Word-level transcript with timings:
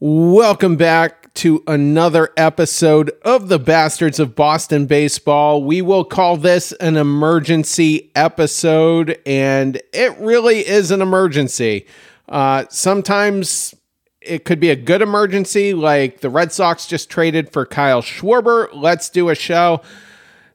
Welcome 0.00 0.74
back 0.74 1.32
to 1.34 1.62
another 1.68 2.30
episode 2.36 3.12
of 3.22 3.48
the 3.48 3.60
Bastards 3.60 4.18
of 4.18 4.34
Boston 4.34 4.86
Baseball. 4.86 5.62
We 5.62 5.82
will 5.82 6.04
call 6.04 6.36
this 6.36 6.72
an 6.72 6.96
emergency 6.96 8.10
episode, 8.16 9.16
and 9.24 9.80
it 9.92 10.18
really 10.18 10.66
is 10.66 10.90
an 10.90 11.00
emergency. 11.00 11.86
Uh, 12.28 12.64
sometimes 12.70 13.72
it 14.20 14.44
could 14.44 14.58
be 14.58 14.70
a 14.70 14.76
good 14.76 15.00
emergency, 15.00 15.74
like 15.74 16.22
the 16.22 16.30
Red 16.30 16.50
Sox 16.50 16.86
just 16.86 17.08
traded 17.08 17.52
for 17.52 17.64
Kyle 17.64 18.02
Schwarber. 18.02 18.68
Let's 18.72 19.08
do 19.08 19.28
a 19.28 19.36
show. 19.36 19.80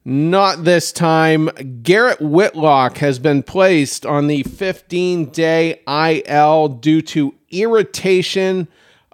Not 0.04 0.66
this 0.66 0.92
time. 0.92 1.50
Garrett 1.82 2.20
Whitlock 2.20 2.98
has 2.98 3.20
been 3.20 3.44
placed 3.44 4.06
on 4.06 4.28
the 4.28 4.44
15 4.44 5.28
day 5.28 5.82
IL 5.88 6.68
due 6.68 7.02
to 7.04 7.36
irritation 7.52 8.68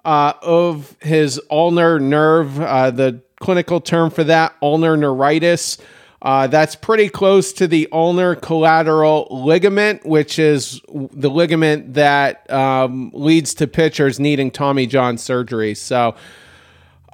uh, 0.06 0.32
of 0.40 0.96
his 1.00 1.40
ulnar 1.50 1.98
nerve. 1.98 2.60
Uh, 2.60 2.90
the 2.92 3.20
clinical 3.40 3.80
term 3.80 4.08
for 4.08 4.24
that, 4.24 4.54
ulnar 4.62 4.96
neuritis. 4.96 5.78
Uh, 6.22 6.46
that's 6.46 6.74
pretty 6.74 7.08
close 7.08 7.52
to 7.52 7.66
the 7.66 7.88
ulnar 7.92 8.36
collateral 8.36 9.26
ligament, 9.30 10.06
which 10.06 10.38
is 10.38 10.80
the 10.88 11.28
ligament 11.28 11.94
that 11.94 12.48
um, 12.50 13.10
leads 13.12 13.52
to 13.52 13.66
pitchers 13.66 14.18
needing 14.18 14.50
Tommy 14.50 14.86
John 14.86 15.18
surgery. 15.18 15.74
So, 15.74 16.14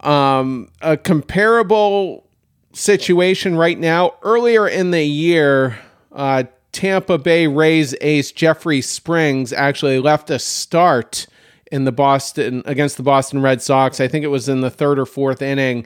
um, 0.03 0.69
a 0.83 0.97
comparable 0.97 2.27
situation 2.73 3.57
right 3.57 3.79
now. 3.79 4.15
Earlier 4.23 4.69
in 4.69 4.91
the 4.91 5.03
year, 5.05 5.79
uh, 6.13 6.45
Tampa 6.73 7.19
Bay 7.19 7.47
Rays 7.47 7.95
ace 8.01 8.33
Jeffrey 8.33 8.81
Springs 8.81 9.53
actually 9.53 9.99
left 9.99 10.31
a 10.31 10.39
start 10.39 11.27
in 11.73 11.85
the 11.85 11.93
Boston 11.93 12.63
against 12.67 12.99
the 12.99 13.03
Boston 13.03 13.41
Red 13.41 13.61
Sox. 13.63 13.99
I 13.99 14.07
think 14.07 14.25
it 14.25 14.29
was 14.29 14.49
in 14.49 14.61
the 14.61 14.71
third 14.71 14.99
or 14.99 15.07
fourth 15.07 15.43
inning. 15.43 15.85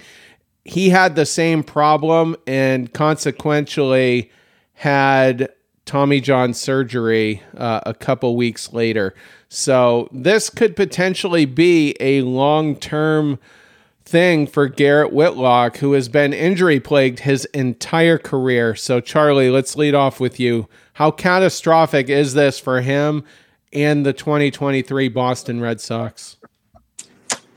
He 0.64 0.90
had 0.90 1.14
the 1.14 1.24
same 1.24 1.62
problem 1.62 2.36
and 2.46 2.92
consequentially 2.92 4.30
had 4.74 5.48
Tommy 5.86 6.20
John 6.20 6.52
surgery 6.52 7.40
uh, 7.56 7.80
a 7.86 7.94
couple 7.94 8.36
weeks 8.36 8.72
later. 8.72 9.14
So 9.48 10.08
this 10.10 10.50
could 10.50 10.74
potentially 10.74 11.44
be 11.44 11.94
a 12.00 12.22
long 12.22 12.74
term 12.74 13.38
thing 14.04 14.48
for 14.48 14.68
Garrett 14.68 15.12
Whitlock, 15.12 15.78
who 15.78 15.92
has 15.92 16.08
been 16.08 16.32
injury 16.32 16.80
plagued 16.80 17.20
his 17.20 17.44
entire 17.46 18.18
career. 18.18 18.74
So, 18.74 19.00
Charlie, 19.00 19.50
let's 19.50 19.76
lead 19.76 19.94
off 19.94 20.18
with 20.18 20.38
you. 20.40 20.68
How 20.94 21.12
catastrophic 21.12 22.08
is 22.08 22.34
this 22.34 22.58
for 22.58 22.80
him 22.80 23.24
and 23.72 24.04
the 24.04 24.12
2023 24.12 25.08
Boston 25.08 25.60
Red 25.60 25.80
Sox? 25.80 26.36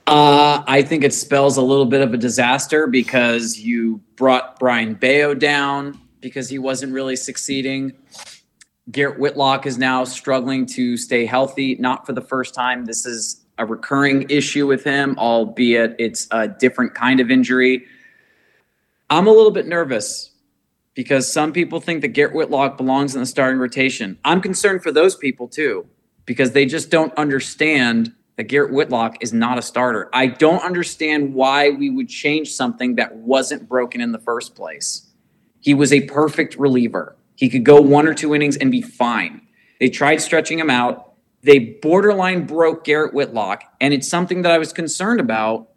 Uh, 0.10 0.64
I 0.66 0.82
think 0.82 1.04
it 1.04 1.14
spells 1.14 1.58
a 1.58 1.62
little 1.62 1.86
bit 1.86 2.02
of 2.02 2.14
a 2.14 2.18
disaster 2.18 2.88
because 2.88 3.60
you 3.60 4.02
brought 4.16 4.60
Brayan 4.60 4.96
Bello 4.96 5.36
down 5.36 6.00
because 6.20 6.50
he 6.50 6.58
wasn't 6.58 6.94
really 6.94 7.16
succeeding. 7.16 7.94
Garrett 8.92 9.20
Whitlock 9.20 9.68
is 9.68 9.78
now 9.78 10.04
struggling 10.04 10.66
to 10.66 10.98
stay 10.98 11.26
healthy, 11.26 11.76
not 11.76 12.08
for 12.08 12.14
the 12.14 12.22
first 12.22 12.56
time. 12.56 12.86
This 12.86 13.06
is 13.06 13.46
a 13.60 13.66
recurring 13.66 14.26
issue 14.30 14.66
with 14.66 14.84
him, 14.84 15.16
albeit 15.20 15.96
it's 16.00 16.28
a 16.32 16.48
different 16.48 16.96
kind 16.96 17.20
of 17.20 17.30
injury. 17.30 17.86
I'm 19.12 19.28
a 19.28 19.32
little 19.32 19.52
bit 19.52 19.68
nervous 19.68 20.32
because 20.96 21.32
some 21.32 21.54
people 21.54 21.80
think 21.80 22.02
that 22.02 22.10
Garrett 22.10 22.34
Whitlock 22.34 22.78
belongs 22.78 23.14
in 23.14 23.22
the 23.22 23.28
starting 23.28 23.60
rotation. 23.60 24.18
I'm 24.26 24.42
concerned 24.42 24.82
for 24.82 24.92
those 24.92 25.16
people 25.16 25.48
too 25.48 25.86
because 26.30 26.52
they 26.52 26.68
just 26.68 26.92
don't 26.92 27.12
understand 27.16 28.14
that 28.38 28.44
Garrett 28.44 28.72
Whitlock 28.72 29.18
is 29.20 29.34
not 29.34 29.58
a 29.58 29.64
starter. 29.64 30.12
I 30.14 30.28
don't 30.28 30.64
understand 30.64 31.34
why 31.34 31.72
we 31.72 31.90
would 31.90 32.08
change 32.08 32.52
something 32.52 32.98
that 32.98 33.16
wasn't 33.16 33.68
broken 33.68 34.00
in 34.00 34.12
the 34.12 34.20
first 34.20 34.54
place. 34.56 35.10
He 35.60 35.74
was 35.74 35.92
a 35.92 36.02
perfect 36.02 36.56
reliever. 36.56 37.18
He 37.34 37.50
could 37.50 37.66
go 37.66 37.82
one 37.82 38.08
or 38.08 38.14
two 38.14 38.36
innings 38.36 38.58
and 38.58 38.70
be 38.70 38.84
fine. 38.84 39.42
They 39.80 39.90
tried 39.90 40.18
stretching 40.18 40.60
him 40.60 40.70
out. 40.70 41.14
They 41.42 41.58
borderline 41.82 42.46
broke 42.46 42.84
Garrett 42.84 43.16
Whitlock, 43.16 43.64
and 43.82 43.92
it's 43.92 44.08
something 44.08 44.44
that 44.44 44.52
I 44.52 44.60
was 44.60 44.72
concerned 44.72 45.20
about 45.20 45.70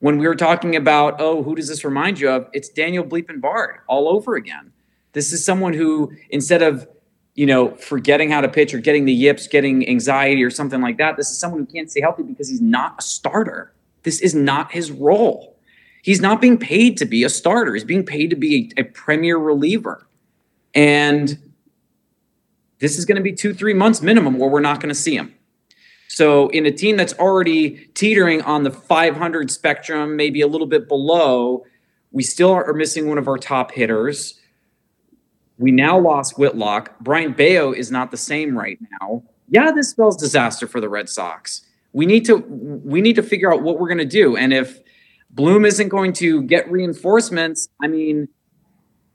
when 0.00 0.18
we 0.18 0.28
were 0.28 0.36
talking 0.36 0.76
about, 0.76 1.18
oh, 1.18 1.42
who 1.42 1.54
does 1.54 1.68
this 1.68 1.82
remind 1.82 2.20
you 2.20 2.28
of? 2.28 2.46
It's 2.52 2.68
Daniel 2.68 3.04
Bleepin 3.04 3.40
Bard 3.40 3.76
all 3.88 4.06
over 4.06 4.34
again. 4.34 4.74
This 5.14 5.32
is 5.32 5.42
someone 5.42 5.72
who, 5.72 6.12
instead 6.28 6.60
of 6.60 6.86
you 7.34 7.46
know, 7.46 7.74
forgetting 7.76 8.30
how 8.30 8.40
to 8.40 8.48
pitch 8.48 8.74
or 8.74 8.78
getting 8.78 9.04
the 9.04 9.12
yips, 9.12 9.46
getting 9.48 9.88
anxiety 9.88 10.42
or 10.42 10.50
something 10.50 10.80
like 10.80 10.98
that, 10.98 11.16
this 11.16 11.30
is 11.30 11.38
someone 11.38 11.60
who 11.60 11.66
can't 11.66 11.90
stay 11.90 12.00
healthy 12.00 12.22
because 12.22 12.48
he's 12.48 12.60
not 12.60 12.96
a 12.98 13.02
starter. 13.02 13.72
This 14.02 14.20
is 14.20 14.34
not 14.34 14.72
his 14.72 14.90
role. 14.90 15.56
He's 16.02 16.20
not 16.20 16.40
being 16.40 16.58
paid 16.58 16.96
to 16.98 17.04
be 17.04 17.22
a 17.24 17.28
starter. 17.28 17.74
He's 17.74 17.84
being 17.84 18.04
paid 18.04 18.30
to 18.30 18.36
be 18.36 18.72
a, 18.76 18.82
a 18.82 18.84
premier 18.84 19.38
reliever. 19.38 20.06
And 20.74 21.38
this 22.80 22.98
is 22.98 23.04
going 23.04 23.16
to 23.16 23.22
be 23.22 23.32
two, 23.32 23.54
three 23.54 23.74
months 23.74 24.02
minimum 24.02 24.38
where 24.38 24.50
we're 24.50 24.60
not 24.60 24.80
going 24.80 24.88
to 24.88 24.94
see 24.94 25.16
him. 25.16 25.34
So, 26.08 26.48
in 26.48 26.66
a 26.66 26.70
team 26.70 26.98
that's 26.98 27.14
already 27.14 27.86
teetering 27.94 28.42
on 28.42 28.64
the 28.64 28.70
500 28.70 29.50
spectrum, 29.50 30.14
maybe 30.14 30.42
a 30.42 30.46
little 30.46 30.66
bit 30.66 30.86
below, 30.86 31.64
we 32.10 32.22
still 32.22 32.50
are 32.50 32.74
missing 32.74 33.08
one 33.08 33.16
of 33.16 33.28
our 33.28 33.38
top 33.38 33.72
hitters. 33.72 34.38
We 35.62 35.70
now 35.70 35.96
lost 35.96 36.38
Whitlock. 36.38 36.98
Brayan 36.98 37.34
Bello 37.34 37.72
is 37.72 37.92
not 37.92 38.10
the 38.10 38.16
same 38.16 38.58
right 38.58 38.80
now. 39.00 39.22
Yeah, 39.48 39.70
this 39.70 39.90
spells 39.90 40.16
disaster 40.16 40.66
for 40.66 40.80
the 40.80 40.88
Red 40.88 41.08
Sox. 41.08 41.62
We 41.92 42.04
need 42.04 42.24
to 42.24 42.38
we 42.38 43.00
need 43.00 43.14
to 43.14 43.22
figure 43.22 43.52
out 43.52 43.62
what 43.62 43.78
we're 43.78 43.86
going 43.86 43.98
to 43.98 44.04
do. 44.04 44.36
And 44.36 44.52
if 44.52 44.80
Bloom 45.30 45.64
isn't 45.64 45.88
going 45.88 46.14
to 46.14 46.42
get 46.42 46.68
reinforcements, 46.68 47.68
I 47.80 47.86
mean, 47.86 48.28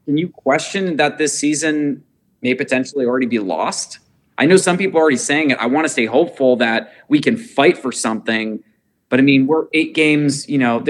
can 0.06 0.16
you 0.16 0.30
question 0.30 0.96
that 0.96 1.18
this 1.18 1.38
season 1.38 2.02
may 2.40 2.54
potentially 2.54 3.04
already 3.04 3.26
be 3.26 3.40
lost. 3.40 3.98
I 4.38 4.46
know 4.46 4.56
some 4.56 4.78
people 4.78 4.98
are 4.98 5.02
already 5.02 5.16
saying 5.18 5.50
it. 5.50 5.58
I 5.58 5.66
want 5.66 5.84
to 5.84 5.88
stay 5.88 6.06
hopeful 6.06 6.56
that 6.56 6.94
we 7.08 7.20
can 7.20 7.36
fight 7.36 7.76
for 7.76 7.92
something. 7.92 8.62
But 9.10 9.18
I 9.18 9.22
mean, 9.22 9.46
we're 9.46 9.66
eight 9.74 9.94
games, 9.94 10.48
you 10.48 10.56
know, 10.56 10.82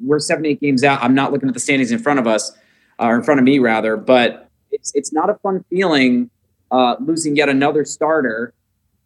we're 0.00 0.20
seven, 0.20 0.46
eight 0.46 0.60
games 0.60 0.84
out. 0.84 1.02
I'm 1.02 1.14
not 1.14 1.32
looking 1.32 1.48
at 1.48 1.54
the 1.54 1.60
standings 1.60 1.90
in 1.90 1.98
front 1.98 2.20
of 2.20 2.26
us, 2.26 2.52
or 2.98 3.16
in 3.16 3.22
front 3.22 3.40
of 3.40 3.44
me 3.44 3.58
rather, 3.58 3.96
but 3.96 4.43
it's, 4.74 4.92
it's 4.94 5.12
not 5.12 5.30
a 5.30 5.34
fun 5.34 5.64
feeling 5.70 6.30
uh, 6.70 6.96
losing 7.00 7.36
yet 7.36 7.48
another 7.48 7.84
starter. 7.84 8.52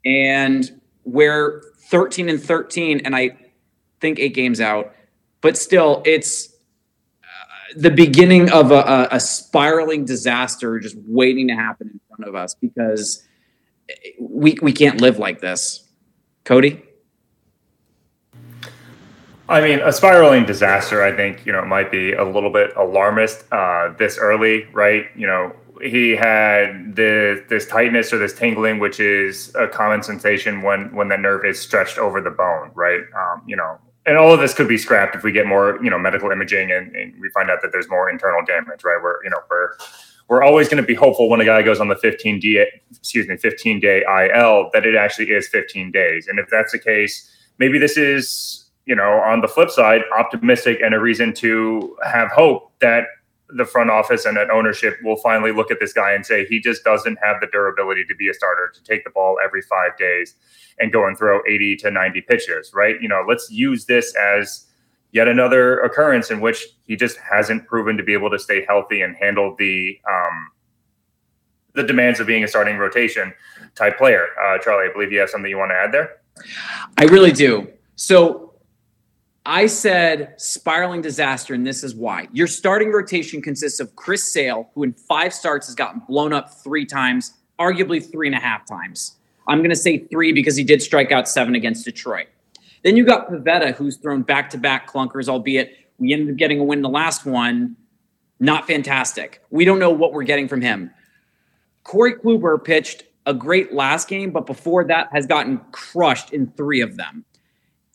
And 0.04 0.80
we're 1.04 1.62
13 1.90 2.28
and 2.28 2.42
13, 2.42 3.02
and 3.04 3.14
I 3.14 3.36
think 4.00 4.18
eight 4.18 4.34
games 4.34 4.60
out. 4.60 4.94
But 5.40 5.56
still, 5.56 6.02
it's 6.04 6.54
the 7.76 7.90
beginning 7.90 8.50
of 8.50 8.70
a, 8.70 9.08
a, 9.10 9.20
spiraling 9.20 10.04
disaster 10.04 10.78
just 10.80 10.96
waiting 11.06 11.48
to 11.48 11.54
happen 11.54 11.90
in 11.92 12.00
front 12.08 12.28
of 12.28 12.34
us 12.34 12.54
because 12.54 13.26
we 14.18 14.56
we 14.62 14.72
can't 14.72 15.00
live 15.00 15.18
like 15.18 15.40
this. 15.40 15.86
Cody. 16.44 16.82
I 19.48 19.60
mean, 19.62 19.80
a 19.80 19.92
spiraling 19.92 20.44
disaster. 20.44 21.02
I 21.02 21.14
think 21.14 21.46
you 21.46 21.52
know 21.52 21.64
might 21.64 21.90
be 21.90 22.12
a 22.12 22.24
little 22.24 22.50
bit 22.50 22.74
alarmist 22.76 23.44
uh, 23.52 23.92
this 23.98 24.18
early, 24.18 24.64
right? 24.72 25.06
You 25.14 25.26
know, 25.26 25.54
he 25.82 26.10
had 26.10 26.96
the 26.96 27.44
this 27.48 27.66
tightness 27.66 28.12
or 28.12 28.18
this 28.18 28.32
tingling, 28.32 28.78
which 28.78 29.00
is 29.00 29.54
a 29.54 29.68
common 29.68 30.02
sensation 30.02 30.62
when 30.62 30.94
when 30.94 31.08
the 31.08 31.16
nerve 31.16 31.44
is 31.44 31.60
stretched 31.60 31.98
over 31.98 32.20
the 32.20 32.30
bone, 32.30 32.70
right? 32.74 33.00
Um, 33.16 33.42
you 33.46 33.56
know, 33.56 33.78
and 34.06 34.16
all 34.16 34.32
of 34.32 34.40
this 34.40 34.54
could 34.54 34.68
be 34.68 34.78
scrapped 34.78 35.14
if 35.14 35.22
we 35.22 35.32
get 35.32 35.46
more, 35.46 35.78
you 35.82 35.90
know, 35.90 35.98
medical 35.98 36.30
imaging 36.30 36.72
and, 36.72 36.94
and 36.96 37.14
we 37.20 37.28
find 37.30 37.50
out 37.50 37.58
that 37.62 37.72
there's 37.72 37.88
more 37.90 38.08
internal 38.08 38.44
damage, 38.44 38.82
right? 38.82 38.98
We're, 39.02 39.22
you 39.22 39.30
know, 39.30 39.38
we're 39.50 39.70
we're 40.28 40.42
always 40.42 40.68
going 40.68 40.82
to 40.82 40.86
be 40.86 40.94
hopeful 40.94 41.28
when 41.28 41.40
a 41.40 41.44
guy 41.44 41.62
goes 41.62 41.80
on 41.80 41.88
the 41.88 41.96
15 41.96 42.40
d 42.40 42.64
excuse 42.90 43.26
me, 43.28 43.36
15 43.36 43.80
day 43.80 44.02
IL 44.02 44.70
that 44.72 44.86
it 44.86 44.94
actually 44.94 45.30
is 45.30 45.48
15 45.48 45.90
days. 45.90 46.26
And 46.26 46.38
if 46.38 46.48
that's 46.50 46.72
the 46.72 46.78
case, 46.78 47.30
maybe 47.58 47.78
this 47.78 47.96
is, 47.96 48.66
you 48.86 48.94
know, 48.94 49.20
on 49.20 49.40
the 49.40 49.48
flip 49.48 49.70
side, 49.70 50.02
optimistic 50.16 50.80
and 50.82 50.94
a 50.94 51.00
reason 51.00 51.32
to 51.34 51.96
have 52.04 52.30
hope 52.30 52.72
that 52.80 53.04
the 53.50 53.64
front 53.64 53.90
office 53.90 54.26
and 54.26 54.36
an 54.36 54.50
ownership 54.50 54.98
will 55.02 55.16
finally 55.16 55.52
look 55.52 55.70
at 55.70 55.80
this 55.80 55.92
guy 55.92 56.12
and 56.12 56.24
say 56.24 56.44
he 56.46 56.60
just 56.60 56.84
doesn't 56.84 57.18
have 57.22 57.40
the 57.40 57.46
durability 57.46 58.04
to 58.04 58.14
be 58.14 58.28
a 58.28 58.34
starter 58.34 58.70
to 58.74 58.82
take 58.82 59.04
the 59.04 59.10
ball 59.10 59.38
every 59.42 59.62
five 59.62 59.96
days 59.96 60.34
and 60.78 60.92
go 60.92 61.06
and 61.06 61.16
throw 61.16 61.40
80 61.48 61.76
to 61.76 61.90
90 61.90 62.20
pitches, 62.22 62.72
right? 62.74 63.00
You 63.00 63.08
know, 63.08 63.24
let's 63.26 63.50
use 63.50 63.86
this 63.86 64.14
as 64.16 64.66
yet 65.12 65.28
another 65.28 65.80
occurrence 65.80 66.30
in 66.30 66.40
which 66.40 66.66
he 66.86 66.94
just 66.94 67.16
hasn't 67.18 67.66
proven 67.66 67.96
to 67.96 68.02
be 68.02 68.12
able 68.12 68.30
to 68.30 68.38
stay 68.38 68.64
healthy 68.66 69.00
and 69.00 69.16
handle 69.16 69.56
the 69.58 69.98
um, 70.08 70.50
the 71.74 71.82
demands 71.82 72.18
of 72.18 72.26
being 72.26 72.44
a 72.44 72.48
starting 72.48 72.76
rotation 72.76 73.32
type 73.74 73.96
player. 73.96 74.26
Uh, 74.42 74.58
Charlie, 74.58 74.88
I 74.88 74.92
believe 74.92 75.12
you 75.12 75.20
have 75.20 75.30
something 75.30 75.50
you 75.50 75.58
want 75.58 75.70
to 75.70 75.76
add 75.76 75.92
there. 75.92 76.18
I 76.96 77.04
really 77.04 77.30
do. 77.30 77.68
So 77.94 78.47
I 79.48 79.66
said 79.66 80.34
spiraling 80.36 81.00
disaster, 81.00 81.54
and 81.54 81.66
this 81.66 81.82
is 81.82 81.94
why. 81.94 82.28
Your 82.34 82.46
starting 82.46 82.92
rotation 82.92 83.40
consists 83.40 83.80
of 83.80 83.96
Chris 83.96 84.30
Sale, 84.30 84.68
who 84.74 84.82
in 84.82 84.92
five 84.92 85.32
starts 85.32 85.68
has 85.68 85.74
gotten 85.74 86.02
blown 86.06 86.34
up 86.34 86.52
three 86.62 86.84
times, 86.84 87.32
arguably 87.58 88.04
three 88.04 88.28
and 88.28 88.36
a 88.36 88.40
half 88.40 88.66
times. 88.66 89.16
I'm 89.46 89.60
going 89.60 89.70
to 89.70 89.76
say 89.76 90.00
three 90.00 90.32
because 90.32 90.54
he 90.54 90.64
did 90.64 90.82
strike 90.82 91.12
out 91.12 91.30
seven 91.30 91.54
against 91.54 91.86
Detroit. 91.86 92.26
Then 92.84 92.94
you 92.94 93.06
got 93.06 93.30
Pivetta, 93.30 93.74
who's 93.74 93.96
thrown 93.96 94.20
back 94.20 94.50
to 94.50 94.58
back 94.58 94.86
clunkers, 94.86 95.30
albeit 95.30 95.74
we 95.98 96.12
ended 96.12 96.28
up 96.28 96.36
getting 96.36 96.60
a 96.60 96.64
win 96.64 96.82
the 96.82 96.90
last 96.90 97.24
one. 97.24 97.74
Not 98.40 98.66
fantastic. 98.66 99.42
We 99.48 99.64
don't 99.64 99.78
know 99.78 99.88
what 99.88 100.12
we're 100.12 100.24
getting 100.24 100.46
from 100.46 100.60
him. 100.60 100.90
Corey 101.84 102.16
Kluber 102.16 102.62
pitched 102.62 103.04
a 103.24 103.32
great 103.32 103.72
last 103.72 104.08
game, 104.08 104.30
but 104.30 104.44
before 104.44 104.84
that 104.84 105.08
has 105.10 105.24
gotten 105.24 105.58
crushed 105.72 106.34
in 106.34 106.48
three 106.48 106.82
of 106.82 106.98
them. 106.98 107.24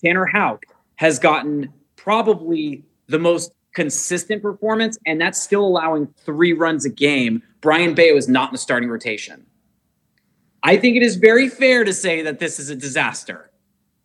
Tanner 0.04 0.26
Houck 0.26 0.66
has 0.96 1.20
gotten 1.20 1.72
probably 1.96 2.84
the 3.08 3.20
most 3.20 3.54
consistent 3.74 4.42
performance, 4.42 4.98
and 5.06 5.20
that's 5.20 5.42
still 5.42 5.66
allowing 5.66 6.08
three 6.26 6.54
runs 6.54 6.86
a 6.86 6.90
game. 6.90 7.42
Brayan 7.62 7.94
Bello 7.96 8.16
is 8.16 8.28
not 8.28 8.50
in 8.50 8.54
the 8.54 8.60
starting 8.60 8.90
rotation. 8.90 9.46
I 10.62 10.78
think 10.78 10.96
it 10.96 11.04
is 11.04 11.16
very 11.16 11.50
fair 11.50 11.84
to 11.84 11.94
say 11.94 12.22
that 12.22 12.40
this 12.40 12.60
is 12.60 12.70
a 12.70 12.76
disaster 12.76 13.52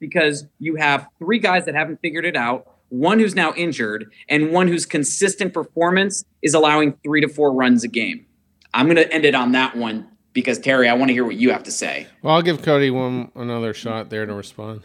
because 0.01 0.47
you 0.59 0.77
have 0.77 1.07
three 1.19 1.39
guys 1.39 1.65
that 1.67 1.75
haven't 1.75 2.01
figured 2.01 2.25
it 2.25 2.37
out, 2.37 2.67
one 2.89 3.19
who's 3.19 3.35
now 3.35 3.53
injured, 3.55 4.11
and 4.29 4.51
one 4.51 4.69
whose 4.69 4.87
consistent 4.87 5.53
performance 5.53 6.25
is 6.43 6.55
allowing 6.55 6.95
three 7.05 7.21
to 7.21 7.29
four 7.29 7.53
runs 7.53 7.85
a 7.85 7.89
game. 7.89 8.27
I'm 8.75 8.87
going 8.87 8.97
to 8.97 9.13
end 9.13 9.25
it 9.25 9.35
on 9.35 9.53
that 9.53 9.77
one 9.77 10.09
because 10.33 10.59
Terry, 10.59 10.89
I 10.89 10.95
want 10.95 11.09
to 11.09 11.13
hear 11.13 11.25
what 11.25 11.37
you 11.37 11.51
have 11.53 11.65
to 11.65 11.73
say. 11.73 12.07
Well, 12.23 12.35
I'll 12.35 12.43
give 12.43 12.63
Cody 12.63 12.91
one 12.91 13.31
another 13.35 13.75
shot 13.75 14.11
there 14.11 14.27
to 14.27 14.33
respond. 14.33 14.83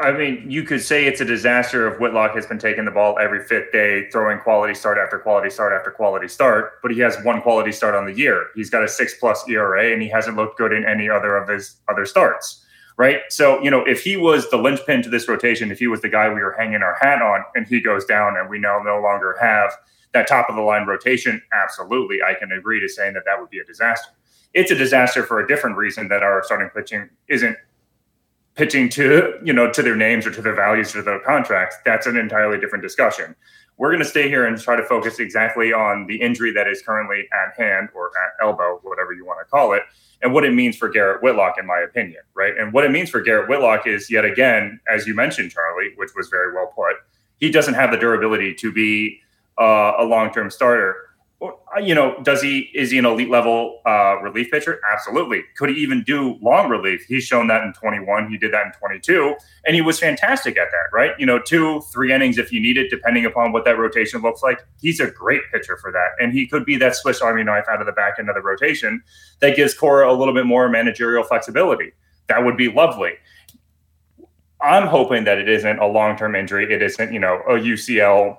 I 0.00 0.12
mean, 0.12 0.50
you 0.50 0.62
could 0.62 0.80
say 0.80 1.04
it's 1.04 1.20
a 1.20 1.24
disaster 1.24 1.92
if 1.92 2.00
Whitlock 2.00 2.34
has 2.34 2.46
been 2.46 2.58
taking 2.58 2.84
the 2.84 2.90
ball 2.90 3.18
every 3.18 3.44
fifth 3.44 3.70
day, 3.72 4.08
throwing 4.10 4.38
quality 4.38 4.74
start 4.74 4.98
after 4.98 5.18
quality 5.18 5.50
start 5.50 5.72
after 5.72 5.90
quality 5.90 6.28
start, 6.28 6.80
but 6.82 6.90
he 6.90 6.98
has 7.00 7.22
one 7.22 7.42
quality 7.42 7.70
start 7.70 7.94
on 7.94 8.06
the 8.06 8.12
year. 8.12 8.46
He's 8.54 8.70
got 8.70 8.82
a 8.82 8.88
six 8.88 9.14
plus 9.18 9.46
ERA 9.48 9.92
and 9.92 10.00
he 10.00 10.08
hasn't 10.08 10.36
looked 10.36 10.58
good 10.58 10.72
in 10.72 10.84
any 10.84 11.08
other 11.08 11.36
of 11.36 11.48
his 11.48 11.76
other 11.88 12.06
starts. 12.06 12.64
Right. 12.96 13.20
So, 13.30 13.62
you 13.62 13.70
know, 13.70 13.84
if 13.86 14.02
he 14.02 14.16
was 14.16 14.50
the 14.50 14.58
linchpin 14.58 15.02
to 15.02 15.08
this 15.08 15.26
rotation, 15.28 15.70
if 15.70 15.78
he 15.78 15.86
was 15.86 16.02
the 16.02 16.08
guy 16.08 16.28
we 16.28 16.42
were 16.42 16.54
hanging 16.58 16.82
our 16.82 16.96
hat 17.00 17.22
on 17.22 17.44
and 17.54 17.66
he 17.66 17.80
goes 17.80 18.04
down 18.04 18.36
and 18.36 18.50
we 18.50 18.58
now 18.58 18.80
no 18.84 19.00
longer 19.00 19.36
have 19.40 19.72
that 20.12 20.26
top 20.26 20.50
of 20.50 20.56
the 20.56 20.62
line 20.62 20.86
rotation, 20.86 21.40
absolutely, 21.52 22.18
I 22.22 22.34
can 22.34 22.52
agree 22.52 22.80
to 22.80 22.88
saying 22.88 23.14
that 23.14 23.24
that 23.24 23.40
would 23.40 23.48
be 23.48 23.58
a 23.58 23.64
disaster. 23.64 24.12
It's 24.52 24.70
a 24.70 24.74
disaster 24.74 25.22
for 25.22 25.40
a 25.40 25.46
different 25.46 25.76
reason 25.76 26.08
that 26.08 26.22
our 26.22 26.42
starting 26.42 26.68
pitching 26.74 27.08
isn't 27.28 27.56
pitching 28.60 28.90
to 28.90 29.40
you 29.42 29.54
know 29.54 29.72
to 29.72 29.82
their 29.82 29.96
names 29.96 30.26
or 30.26 30.30
to 30.30 30.42
their 30.42 30.54
values 30.54 30.94
or 30.94 31.00
their 31.00 31.18
contracts 31.20 31.76
that's 31.82 32.06
an 32.06 32.14
entirely 32.14 32.60
different 32.60 32.82
discussion. 32.82 33.34
We're 33.78 33.88
going 33.88 34.02
to 34.02 34.08
stay 34.08 34.28
here 34.28 34.44
and 34.44 34.60
try 34.60 34.76
to 34.76 34.84
focus 34.84 35.18
exactly 35.18 35.72
on 35.72 36.06
the 36.06 36.20
injury 36.20 36.52
that 36.52 36.68
is 36.68 36.82
currently 36.82 37.26
at 37.32 37.58
hand 37.58 37.88
or 37.94 38.08
at 38.08 38.44
elbow 38.44 38.78
whatever 38.82 39.14
you 39.14 39.24
want 39.24 39.38
to 39.40 39.50
call 39.50 39.72
it 39.72 39.84
and 40.20 40.34
what 40.34 40.44
it 40.44 40.52
means 40.52 40.76
for 40.76 40.90
garrett 40.90 41.22
whitlock 41.22 41.54
in 41.58 41.66
my 41.66 41.78
opinion 41.78 42.20
right? 42.34 42.54
And 42.58 42.74
what 42.74 42.84
it 42.84 42.90
means 42.90 43.08
for 43.08 43.22
garrett 43.22 43.48
whitlock 43.48 43.86
is 43.86 44.10
yet 44.10 44.26
again 44.26 44.78
as 44.86 45.06
you 45.06 45.14
mentioned 45.14 45.52
charlie 45.52 45.94
which 45.96 46.10
was 46.14 46.28
very 46.28 46.52
well 46.52 46.66
put 46.76 46.96
he 47.38 47.50
doesn't 47.50 47.72
have 47.72 47.90
the 47.90 47.96
durability 47.96 48.52
to 48.56 48.70
be 48.70 49.20
uh, 49.58 49.92
a 49.98 50.04
long-term 50.04 50.50
starter 50.50 50.96
you 51.82 51.94
know, 51.94 52.20
does 52.22 52.42
he 52.42 52.70
is 52.74 52.90
he 52.90 52.98
an 52.98 53.06
elite 53.06 53.30
level 53.30 53.80
uh, 53.86 54.16
relief 54.20 54.50
pitcher? 54.50 54.78
Absolutely. 54.92 55.42
Could 55.56 55.70
he 55.70 55.76
even 55.76 56.02
do 56.02 56.38
long 56.42 56.68
relief? 56.68 57.04
He's 57.08 57.24
shown 57.24 57.46
that 57.46 57.62
in 57.62 57.72
21. 57.72 58.28
He 58.28 58.36
did 58.36 58.52
that 58.52 58.66
in 58.66 58.72
22, 58.72 59.34
and 59.64 59.74
he 59.74 59.80
was 59.80 59.98
fantastic 59.98 60.58
at 60.58 60.68
that. 60.70 60.94
Right? 60.96 61.12
You 61.18 61.24
know, 61.24 61.38
two, 61.38 61.80
three 61.92 62.12
innings 62.12 62.36
if 62.36 62.52
you 62.52 62.60
need 62.60 62.76
it, 62.76 62.90
depending 62.90 63.24
upon 63.24 63.52
what 63.52 63.64
that 63.64 63.78
rotation 63.78 64.20
looks 64.20 64.42
like. 64.42 64.60
He's 64.82 65.00
a 65.00 65.10
great 65.10 65.40
pitcher 65.52 65.78
for 65.78 65.90
that, 65.92 66.22
and 66.22 66.32
he 66.32 66.46
could 66.46 66.66
be 66.66 66.76
that 66.76 66.96
Swiss 66.96 67.22
Army 67.22 67.42
knife 67.42 67.64
out 67.70 67.80
of 67.80 67.86
the 67.86 67.92
back 67.92 68.18
end 68.18 68.28
of 68.28 68.34
the 68.34 68.42
rotation 68.42 69.02
that 69.40 69.56
gives 69.56 69.72
Cora 69.72 70.12
a 70.12 70.14
little 70.14 70.34
bit 70.34 70.44
more 70.44 70.68
managerial 70.68 71.24
flexibility. 71.24 71.92
That 72.28 72.44
would 72.44 72.58
be 72.58 72.70
lovely. 72.70 73.14
I'm 74.62 74.86
hoping 74.86 75.24
that 75.24 75.38
it 75.38 75.48
isn't 75.48 75.78
a 75.78 75.86
long 75.86 76.18
term 76.18 76.34
injury. 76.34 76.70
It 76.70 76.82
isn't, 76.82 77.12
you 77.12 77.18
know, 77.18 77.40
a 77.48 77.52
UCL 77.52 78.36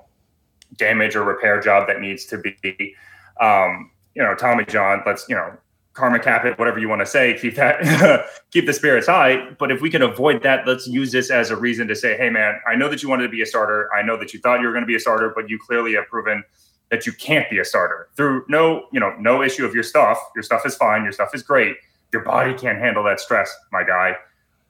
damage 0.78 1.16
or 1.16 1.24
repair 1.24 1.60
job 1.60 1.88
that 1.88 2.00
needs 2.00 2.26
to 2.26 2.38
be, 2.38 2.96
um, 3.40 3.92
you 4.16 4.22
know, 4.22 4.36
Tommy 4.36 4.66
John. 4.66 5.02
Let's 5.06 5.28
you 5.28 5.36
know, 5.36 5.58
karma 5.94 6.20
cap 6.20 6.46
it, 6.46 6.58
whatever 6.58 6.80
you 6.80 6.90
want 6.90 7.02
to 7.02 7.06
say. 7.06 7.38
Keep 7.40 7.56
that, 7.56 8.28
keep 8.52 8.66
the 8.66 8.74
spirits 8.74 9.08
high. 9.08 9.52
But 9.60 9.72
if 9.72 9.82
we 9.82 9.90
can 9.90 10.02
avoid 10.02 10.44
that, 10.44 10.66
let's 10.68 10.88
use 10.88 11.12
this 11.12 11.30
as 11.30 11.50
a 11.50 11.56
reason 11.56 11.88
to 11.88 11.96
say, 11.96 12.18
hey, 12.18 12.30
man, 12.30 12.60
I 12.68 12.76
know 12.76 12.90
that 12.90 13.04
you 13.04 13.10
wanted 13.10 13.24
to 13.24 13.30
be 13.30 13.42
a 13.42 13.46
starter. 13.46 13.90
I 13.94 14.02
know 14.02 14.18
that 14.18 14.34
you 14.34 14.40
thought 14.40 14.62
you 14.62 14.68
were 14.68 14.74
going 14.74 14.84
to 14.84 14.88
be 14.88 14.96
a 14.96 15.00
starter, 15.00 15.32
but 15.36 15.50
you 15.50 15.60
clearly 15.60 15.94
have 15.96 16.08
proven 16.08 16.44
that 16.90 17.06
you 17.06 17.14
can't 17.14 17.50
be 17.50 17.60
a 17.60 17.66
starter 17.66 18.10
through 18.16 18.46
no, 18.50 18.86
you 18.92 19.00
know, 19.00 19.16
no 19.18 19.42
issue 19.42 19.66
of 19.66 19.74
your 19.74 19.84
stuff. 19.84 20.18
Your 20.36 20.44
stuff 20.44 20.66
is 20.66 20.76
fine. 20.76 21.04
Your 21.04 21.14
stuff 21.14 21.34
is 21.34 21.44
great. 21.44 21.78
Your 22.12 22.24
body 22.24 22.54
can't 22.54 22.78
handle 22.78 23.04
that 23.06 23.20
stress, 23.20 23.54
my 23.72 23.84
guy. 23.84 24.16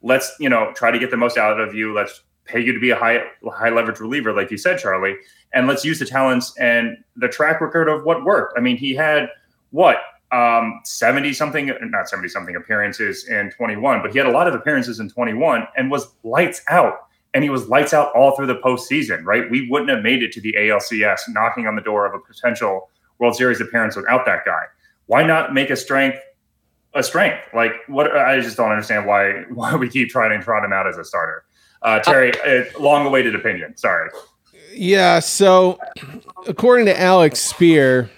Let's, 0.04 0.36
you 0.40 0.50
know, 0.50 0.72
try 0.76 0.92
to 0.92 1.00
get 1.00 1.12
the 1.12 1.18
most 1.18 1.38
out 1.38 1.60
of 1.60 1.74
you. 1.74 1.94
Let's 1.94 2.22
pay 2.52 2.60
you 2.60 2.74
to 2.74 2.80
be 2.80 2.90
a 2.90 2.96
high 2.96 3.24
high 3.54 3.70
leverage 3.70 4.00
reliever, 4.00 4.34
like 4.34 4.52
you 4.52 4.58
said, 4.58 4.80
Charlie, 4.80 5.16
and 5.54 5.68
let's 5.68 5.86
use 5.86 6.00
the 6.00 6.06
talents 6.06 6.56
and 6.58 6.98
the 7.16 7.28
track 7.28 7.62
record 7.62 7.88
of 7.88 8.04
what 8.04 8.24
worked. 8.26 8.58
I 8.58 8.62
mean, 8.62 8.78
he 8.78 8.94
had 8.96 9.30
what 9.72 9.98
um, 10.32 10.80
70 10.86 11.34
something, 11.34 11.72
not 11.82 12.10
70 12.10 12.30
something 12.30 12.56
appearances 12.56 13.28
in 13.28 13.52
21, 13.52 14.02
but 14.02 14.12
he 14.12 14.18
had 14.18 14.28
a 14.28 14.32
lot 14.32 14.48
of 14.48 14.54
appearances 14.54 15.00
in 15.00 15.10
21 15.10 15.68
and 15.76 15.92
was 15.92 16.08
lights 16.24 16.62
out. 16.70 17.08
And 17.34 17.44
he 17.44 17.50
was 17.50 17.70
lights 17.70 17.94
out 17.94 18.14
all 18.14 18.36
through 18.36 18.48
the 18.48 18.58
postseason, 18.58 19.24
right? 19.24 19.50
We 19.50 19.70
wouldn't 19.70 19.90
have 19.90 20.04
made 20.04 20.22
it 20.22 20.34
to 20.34 20.42
the 20.42 20.54
ALCS 20.58 21.22
knocking 21.30 21.66
on 21.66 21.76
the 21.76 21.82
door 21.82 22.06
of 22.06 22.14
a 22.14 22.20
potential 22.20 22.90
World 23.20 23.36
Series 23.36 23.62
appearance 23.62 23.96
without 23.96 24.26
that 24.26 24.44
guy. 24.46 24.64
Why 25.06 25.24
not 25.24 25.54
make 25.54 25.70
a 25.70 25.76
strength 25.76 26.20
a 26.94 27.04
strength? 27.04 27.40
Like 27.54 27.72
what 27.88 28.16
I 28.16 28.40
just 28.42 28.58
don't 28.58 28.72
understand 28.72 29.06
why 29.06 29.44
why 29.50 29.76
we 29.76 29.88
keep 29.88 30.10
trying 30.10 30.38
to 30.38 30.44
trot 30.44 30.66
him 30.66 30.74
out 30.74 30.88
as 30.88 30.98
a 30.98 31.06
starter. 31.06 31.46
Uh, 31.82 32.00
Terry, 32.00 32.32
uh, 32.42 32.64
long 32.80 33.06
awaited 33.06 33.36
opinion. 33.36 33.76
Sorry. 33.76 34.10
Yeah. 34.74 35.20
So, 35.20 35.80
according 36.48 36.86
to 36.86 37.00
Alex 37.00 37.52
Speier, 37.52 38.10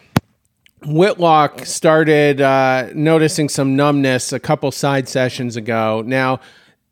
Whitlock 0.86 1.66
started 1.66 2.42
uh, 2.42 2.90
noticing 2.94 3.50
some 3.50 3.76
numbness 3.76 4.34
a 4.34 4.40
couple 4.40 4.72
side 4.72 5.08
sessions 5.08 5.56
ago. 5.56 6.04
Now, 6.06 6.42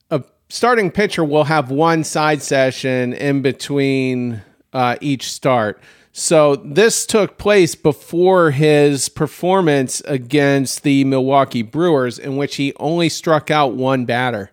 a 0.09 0.23
starting 0.49 0.91
pitcher 0.91 1.25
will 1.25 1.43
have 1.43 1.71
one 1.71 2.03
side 2.03 2.41
session 2.41 3.13
in 3.13 3.41
between 3.41 4.41
uh, 4.73 4.95
each 5.01 5.31
start. 5.31 5.81
So 6.13 6.57
this 6.57 7.05
took 7.05 7.37
place 7.37 7.75
before 7.75 8.51
his 8.51 9.07
performance 9.07 10.01
against 10.01 10.83
the 10.83 11.05
Milwaukee 11.05 11.61
Brewers, 11.61 12.19
in 12.19 12.35
which 12.35 12.57
he 12.57 12.73
only 12.79 13.07
struck 13.07 13.49
out 13.49 13.75
one 13.75 14.05
batter 14.05 14.51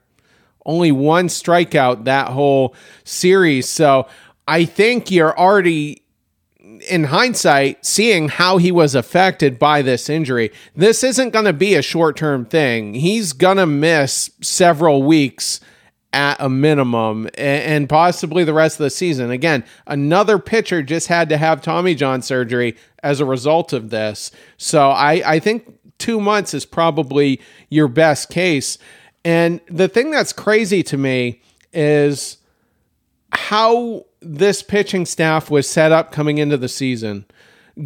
only 0.69 0.93
one 0.93 1.26
strikeout 1.26 2.05
that 2.05 2.29
whole 2.29 2.77
series. 3.03 3.69
So 3.69 4.06
I 4.46 4.65
think 4.65 5.10
you're 5.10 5.37
already 5.37 6.03
in 6.89 7.05
hindsight, 7.05 7.84
seeing 7.84 8.29
how 8.29 8.58
he 8.58 8.70
was 8.70 8.94
affected 8.94 9.58
by 9.58 9.82
this 9.82 10.08
injury, 10.08 10.53
this 10.77 11.03
isn't 11.03 11.31
going 11.31 11.46
to 11.46 11.53
be 11.53 11.75
a 11.75 11.82
short 11.82 12.17
term 12.17 12.44
thing. 12.44 12.94
He's 12.94 13.32
going 13.32 13.56
to 13.56 13.67
miss 13.67 14.31
several 14.43 15.03
weeks 15.03 15.60
at 16.13 16.37
a 16.41 16.48
minimum 16.48 17.29
and 17.37 17.89
possibly 17.89 18.44
the 18.44 18.53
rest 18.53 18.79
of 18.79 18.84
the 18.84 18.91
season. 18.91 19.31
Again, 19.31 19.65
another 19.87 20.39
pitcher 20.39 20.82
just 20.82 21.08
had 21.08 21.29
to 21.31 21.37
have 21.37 21.60
Tommy 21.60 21.94
John 21.94 22.22
surgery 22.22 22.77
as 23.03 23.20
a 23.20 23.25
result 23.25 23.72
of 23.72 23.91
this. 23.91 24.31
So 24.56 24.91
I, 24.91 25.22
I 25.25 25.39
think 25.39 25.79
two 25.98 26.20
months 26.20 26.55
is 26.55 26.65
probably 26.65 27.41
your 27.69 27.89
best 27.89 28.31
case. 28.31 28.79
And 29.29 29.61
the 29.67 29.89
thing 29.89 30.11
that's 30.11 30.32
crazy 30.32 30.82
to 30.85 30.97
me 30.97 31.43
is 31.75 32.39
how 33.31 34.06
this 34.20 34.63
pitching 34.63 35.05
staff 35.05 35.51
was 35.51 35.69
set 35.69 35.93
up 35.93 36.13
coming 36.13 36.39
into 36.39 36.56
the 36.56 36.67
season. 36.67 37.27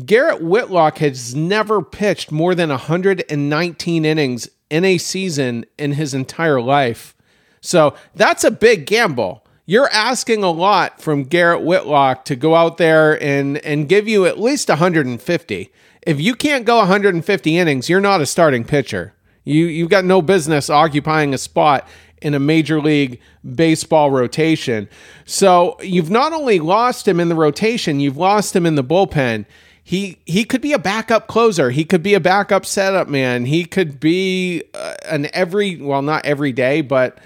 Garrett 0.07 0.41
Whitlock 0.41 0.99
has 0.99 1.35
never 1.35 1.83
pitched 1.83 2.31
more 2.31 2.55
than 2.55 2.69
119 2.69 4.05
innings 4.05 4.49
in 4.71 4.85
a 4.85 4.99
season 4.99 5.65
in 5.77 5.95
his 5.95 6.15
entire 6.15 6.61
life. 6.61 7.17
So 7.61 7.97
that's 8.15 8.45
a 8.45 8.53
big 8.53 8.87
gamble. 8.87 9.45
You're 9.67 9.91
asking 9.91 10.45
a 10.45 10.51
lot 10.53 11.03
from 11.03 11.25
Garrett 11.25 11.63
Whitlock 11.63 12.25
to 12.27 12.37
go 12.37 12.55
out 12.55 12.77
there 12.77 13.21
and, 13.21 13.59
and 13.59 13.89
give 13.89 14.07
you 14.07 14.27
at 14.27 14.39
least 14.39 14.69
150. 14.69 15.73
If 16.03 16.21
you 16.21 16.37
can't 16.37 16.65
go 16.65 16.77
150 16.77 17.59
innings, 17.59 17.89
you're 17.89 18.01
not 18.01 18.21
a 18.21 18.27
starting 18.27 18.63
pitcher. 18.63 19.15
You 19.45 19.67
you've 19.67 19.91
got 19.91 20.05
no 20.05 20.23
business 20.23 20.71
occupying 20.71 21.35
a 21.35 21.39
spot 21.39 21.87
in 22.21 22.35
a 22.35 22.39
major 22.39 22.81
league 22.81 23.21
baseball 23.55 24.11
rotation. 24.11 24.89
So 25.25 25.77
you've 25.83 26.11
not 26.11 26.33
only 26.33 26.61
lost 26.61 27.07
him 27.07 27.19
in 27.19 27.29
the 27.29 27.35
rotation, 27.35 28.01
you've 28.01 28.17
lost 28.17 28.55
him 28.55 28.65
in 28.65 28.77
the 28.77 28.85
bullpen. 28.85 29.45
He 29.83 30.19
he 30.25 30.45
could 30.45 30.61
be 30.61 30.73
a 30.73 30.79
backup 30.79 31.27
closer. 31.27 31.71
He 31.71 31.85
could 31.85 32.03
be 32.03 32.15
a 32.15 32.21
backup 32.21 32.65
setup 32.65 33.09
man. 33.09 33.47
He 33.47 33.65
could 33.65 33.99
be 33.99 34.63
uh, 34.75 34.95
an 35.07 35.29
every 35.33 35.77
well 35.77 36.03
not 36.03 36.25
every 36.25 36.53
day, 36.53 36.81
but 36.81 37.19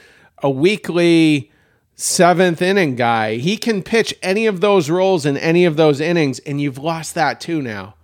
a 0.43 0.49
weekly 0.49 1.53
seventh 1.97 2.63
inning 2.63 2.97
guy. 2.97 3.37
He 3.37 3.59
can 3.59 3.83
pitch 3.83 4.15
any 4.23 4.47
of 4.47 4.61
those 4.61 4.89
roles 4.89 5.27
in 5.27 5.37
any 5.37 5.67
of 5.67 5.77
those 5.77 6.01
innings, 6.01 6.39
and 6.41 6.61
you've 6.61 6.79
lost 6.79 7.15
that 7.15 7.41
too 7.41 7.61
now. 7.61 7.95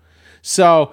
So 0.43 0.93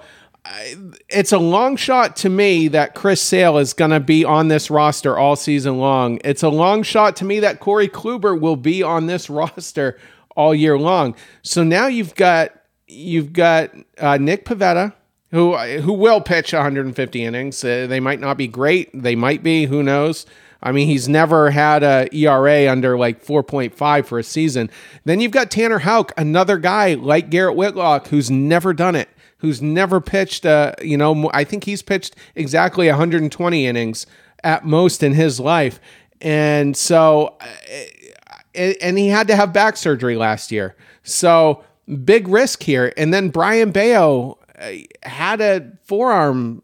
it's 1.08 1.32
a 1.32 1.38
long 1.38 1.76
shot 1.76 2.16
to 2.16 2.28
me 2.28 2.68
that 2.68 2.94
Chris 2.94 3.20
Sale 3.20 3.58
is 3.58 3.72
going 3.72 3.90
to 3.90 4.00
be 4.00 4.24
on 4.24 4.48
this 4.48 4.70
roster 4.70 5.16
all 5.18 5.36
season 5.36 5.78
long. 5.78 6.18
It's 6.24 6.42
a 6.42 6.48
long 6.48 6.82
shot 6.82 7.16
to 7.16 7.24
me 7.24 7.40
that 7.40 7.60
Corey 7.60 7.88
Kluber 7.88 8.38
will 8.38 8.56
be 8.56 8.82
on 8.82 9.06
this 9.06 9.28
roster 9.30 9.98
all 10.36 10.54
year 10.54 10.78
long. 10.78 11.14
So 11.42 11.62
now 11.62 11.86
you've 11.86 12.14
got 12.14 12.52
you've 12.86 13.32
got 13.32 13.70
uh, 13.98 14.16
Nick 14.18 14.44
Pivetta 14.44 14.94
who 15.30 15.56
who 15.56 15.92
will 15.92 16.20
pitch 16.20 16.52
150 16.52 17.24
innings. 17.24 17.62
Uh, 17.62 17.86
they 17.86 18.00
might 18.00 18.20
not 18.20 18.36
be 18.36 18.48
great. 18.48 18.90
They 18.94 19.14
might 19.14 19.42
be. 19.42 19.66
Who 19.66 19.82
knows? 19.82 20.26
I 20.62 20.72
mean, 20.72 20.88
he's 20.88 21.08
never 21.08 21.50
had 21.50 21.82
a 21.82 22.14
ERA 22.14 22.70
under 22.70 22.98
like 22.98 23.24
4.5 23.24 24.04
for 24.04 24.18
a 24.18 24.22
season. 24.22 24.70
Then 25.06 25.18
you've 25.18 25.30
got 25.30 25.50
Tanner 25.50 25.78
Houck, 25.78 26.12
another 26.18 26.58
guy 26.58 26.94
like 26.94 27.30
Garrett 27.30 27.56
Whitlock, 27.56 28.08
who's 28.08 28.30
never 28.30 28.74
done 28.74 28.94
it 28.94 29.08
who's 29.40 29.60
never 29.60 30.00
pitched, 30.00 30.46
uh, 30.46 30.74
you 30.82 30.96
know, 30.96 31.30
I 31.32 31.44
think 31.44 31.64
he's 31.64 31.82
pitched 31.82 32.16
exactly 32.34 32.88
120 32.88 33.66
innings 33.66 34.06
at 34.44 34.64
most 34.64 35.02
in 35.02 35.14
his 35.14 35.40
life. 35.40 35.80
And 36.20 36.76
so, 36.76 37.36
uh, 37.40 38.72
and 38.80 38.98
he 38.98 39.08
had 39.08 39.28
to 39.28 39.36
have 39.36 39.52
back 39.52 39.76
surgery 39.76 40.16
last 40.16 40.50
year. 40.50 40.76
So, 41.02 41.64
big 42.04 42.28
risk 42.28 42.62
here. 42.62 42.92
And 42.96 43.14
then 43.14 43.30
Brayan 43.30 43.70
Bello 43.70 44.38
uh, 44.58 44.72
had 45.02 45.40
a 45.40 45.72
forearm 45.84 46.62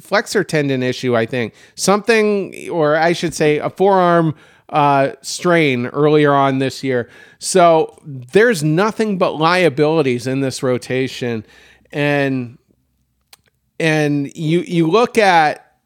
flexor 0.00 0.44
tendon 0.44 0.82
issue, 0.82 1.16
I 1.16 1.26
think. 1.26 1.54
Something, 1.74 2.68
or 2.70 2.96
I 2.96 3.12
should 3.12 3.34
say, 3.34 3.58
a 3.58 3.68
forearm 3.68 4.34
uh, 4.70 5.12
strain 5.22 5.86
earlier 5.86 6.32
on 6.32 6.58
this 6.58 6.82
year. 6.84 7.08
So 7.38 7.98
there's 8.04 8.62
nothing 8.62 9.18
but 9.18 9.32
liabilities 9.32 10.26
in 10.26 10.40
this 10.40 10.62
rotation 10.62 11.44
and 11.92 12.58
and 13.80 14.34
you 14.36 14.60
you 14.60 14.88
look 14.88 15.18
at 15.18 15.76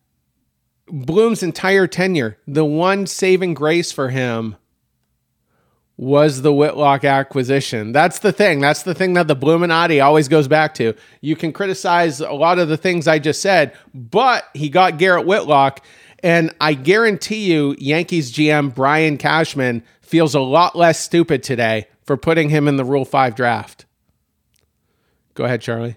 Bloom's 0.89 1.43
entire 1.43 1.87
tenure, 1.87 2.39
the 2.47 2.65
one 2.65 3.07
saving 3.07 3.55
grace 3.55 3.93
for 3.93 4.11
him 4.11 4.57
was 5.97 6.43
the 6.43 6.53
Whitlock 6.53 7.05
acquisition. 7.05 7.93
That's 7.93 8.19
the 8.19 8.33
thing. 8.33 8.61
That's 8.61 8.83
the 8.83 8.95
thing 8.95 9.15
that 9.15 9.29
the 9.29 9.37
Illuminati 9.37 10.01
always 10.01 10.29
goes 10.29 10.49
back 10.49 10.75
to. 10.75 10.95
You 11.21 11.37
can 11.37 11.53
criticize 11.53 12.21
a 12.21 12.33
lot 12.33 12.59
of 12.59 12.69
the 12.69 12.77
things 12.77 13.07
I 13.07 13.19
just 13.19 13.41
said, 13.41 13.75
but 13.95 14.45
he 14.53 14.69
got 14.69 14.99
Garrett 14.99 15.27
Whitlock. 15.27 15.85
And 16.23 16.55
I 16.61 16.75
guarantee 16.75 17.51
you, 17.53 17.77
Yankees 17.79 18.33
GM 18.33 18.75
Brian 18.75 19.17
Cashman 19.17 19.85
feels 20.01 20.35
a 20.35 20.41
lot 20.41 20.77
less 20.77 20.99
stupid 20.99 21.43
today 21.43 21.87
for 22.05 22.17
putting 22.17 22.49
him 22.49 22.69
in 22.69 22.77
the 22.77 22.85
Rule 22.85 23.05
5 23.05 23.35
draft. 23.35 23.87
Go 25.35 25.45
ahead, 25.45 25.61
Charlie. 25.61 25.97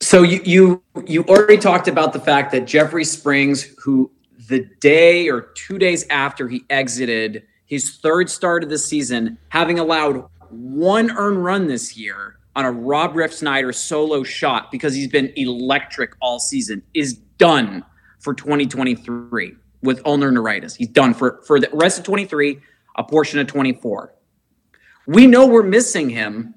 So 0.00 0.22
you 0.22 0.40
you 0.44 0.82
you 1.06 1.24
already 1.24 1.58
talked 1.58 1.88
about 1.88 2.12
the 2.12 2.20
fact 2.20 2.52
that 2.52 2.66
Jeffrey 2.66 3.04
Springs, 3.04 3.74
who 3.82 4.10
the 4.48 4.68
day 4.80 5.28
or 5.28 5.42
two 5.54 5.78
days 5.78 6.06
after 6.10 6.48
he 6.48 6.64
exited 6.70 7.44
his 7.66 7.98
third 7.98 8.28
start 8.28 8.64
of 8.64 8.70
the 8.70 8.78
season, 8.78 9.38
having 9.50 9.78
allowed 9.78 10.24
one 10.50 11.10
earned 11.12 11.44
run 11.44 11.68
this 11.68 11.96
year 11.96 12.36
on 12.56 12.64
a 12.64 12.72
Rob 12.72 13.14
Refsnyder 13.14 13.74
solo 13.74 14.22
shot 14.22 14.72
because 14.72 14.94
he's 14.94 15.06
been 15.08 15.32
electric 15.36 16.16
all 16.20 16.40
season, 16.40 16.82
is 16.94 17.14
done 17.38 17.84
for 18.18 18.34
2023 18.34 19.54
with 19.82 20.04
ulnar 20.04 20.32
neuritis. 20.32 20.74
He's 20.74 20.88
done 20.88 21.14
for 21.14 21.42
for 21.46 21.60
the 21.60 21.70
rest 21.72 21.98
of 21.98 22.04
23, 22.04 22.58
a 22.96 23.04
portion 23.04 23.38
of 23.38 23.46
24. 23.46 24.14
We 25.06 25.26
know 25.26 25.46
we're 25.46 25.62
missing 25.62 26.10
him 26.10 26.54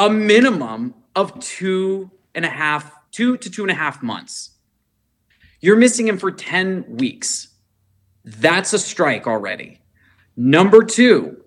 a 0.00 0.08
minimum 0.08 0.94
of 1.14 1.38
two 1.40 2.10
and 2.34 2.46
a 2.46 2.48
half, 2.48 2.90
two 3.12 3.36
to 3.36 3.50
two 3.50 3.62
and 3.62 3.70
a 3.70 3.74
half 3.74 4.02
months. 4.02 4.52
You're 5.60 5.76
missing 5.76 6.08
him 6.08 6.16
for 6.16 6.32
10 6.32 6.96
weeks. 6.96 7.48
That's 8.24 8.72
a 8.72 8.78
strike 8.78 9.26
already. 9.26 9.78
Number 10.36 10.82
two, 10.82 11.42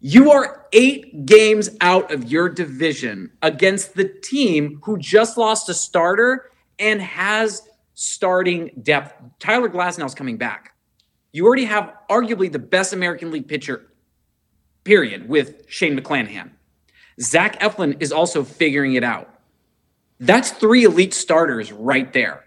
you 0.00 0.30
are 0.30 0.66
eight 0.72 1.26
games 1.26 1.68
out 1.82 2.10
of 2.10 2.30
your 2.30 2.48
division 2.48 3.30
against 3.42 3.94
the 3.94 4.08
team 4.08 4.80
who 4.82 4.96
just 4.96 5.36
lost 5.36 5.68
a 5.68 5.74
starter 5.74 6.50
and 6.78 7.02
has 7.02 7.68
starting 7.92 8.70
depth. 8.82 9.14
Tyler 9.38 9.68
Glasnow's 9.68 10.14
coming 10.14 10.38
back. 10.38 10.74
You 11.32 11.46
already 11.46 11.66
have 11.66 11.92
arguably 12.08 12.50
the 12.50 12.58
best 12.58 12.94
American 12.94 13.30
League 13.30 13.46
pitcher, 13.46 13.90
period, 14.84 15.28
with 15.28 15.64
Shane 15.68 15.98
McClanahan. 15.98 16.50
Zach 17.20 17.60
Eflin 17.60 17.96
is 18.00 18.12
also 18.12 18.44
figuring 18.44 18.94
it 18.94 19.04
out. 19.04 19.30
That's 20.20 20.50
three 20.50 20.84
elite 20.84 21.14
starters 21.14 21.72
right 21.72 22.12
there. 22.12 22.44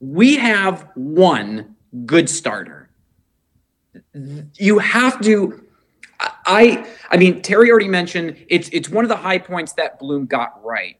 We 0.00 0.36
have 0.36 0.88
one 0.94 1.76
good 2.06 2.28
starter. 2.28 2.90
You 4.54 4.78
have 4.78 5.20
to 5.22 5.64
I 6.46 6.86
I 7.10 7.16
mean 7.16 7.42
Terry 7.42 7.70
already 7.70 7.88
mentioned 7.88 8.36
it's 8.48 8.68
it's 8.72 8.88
one 8.88 9.04
of 9.04 9.08
the 9.08 9.16
high 9.16 9.38
points 9.38 9.72
that 9.74 9.98
Bloom 9.98 10.26
got 10.26 10.64
right. 10.64 10.98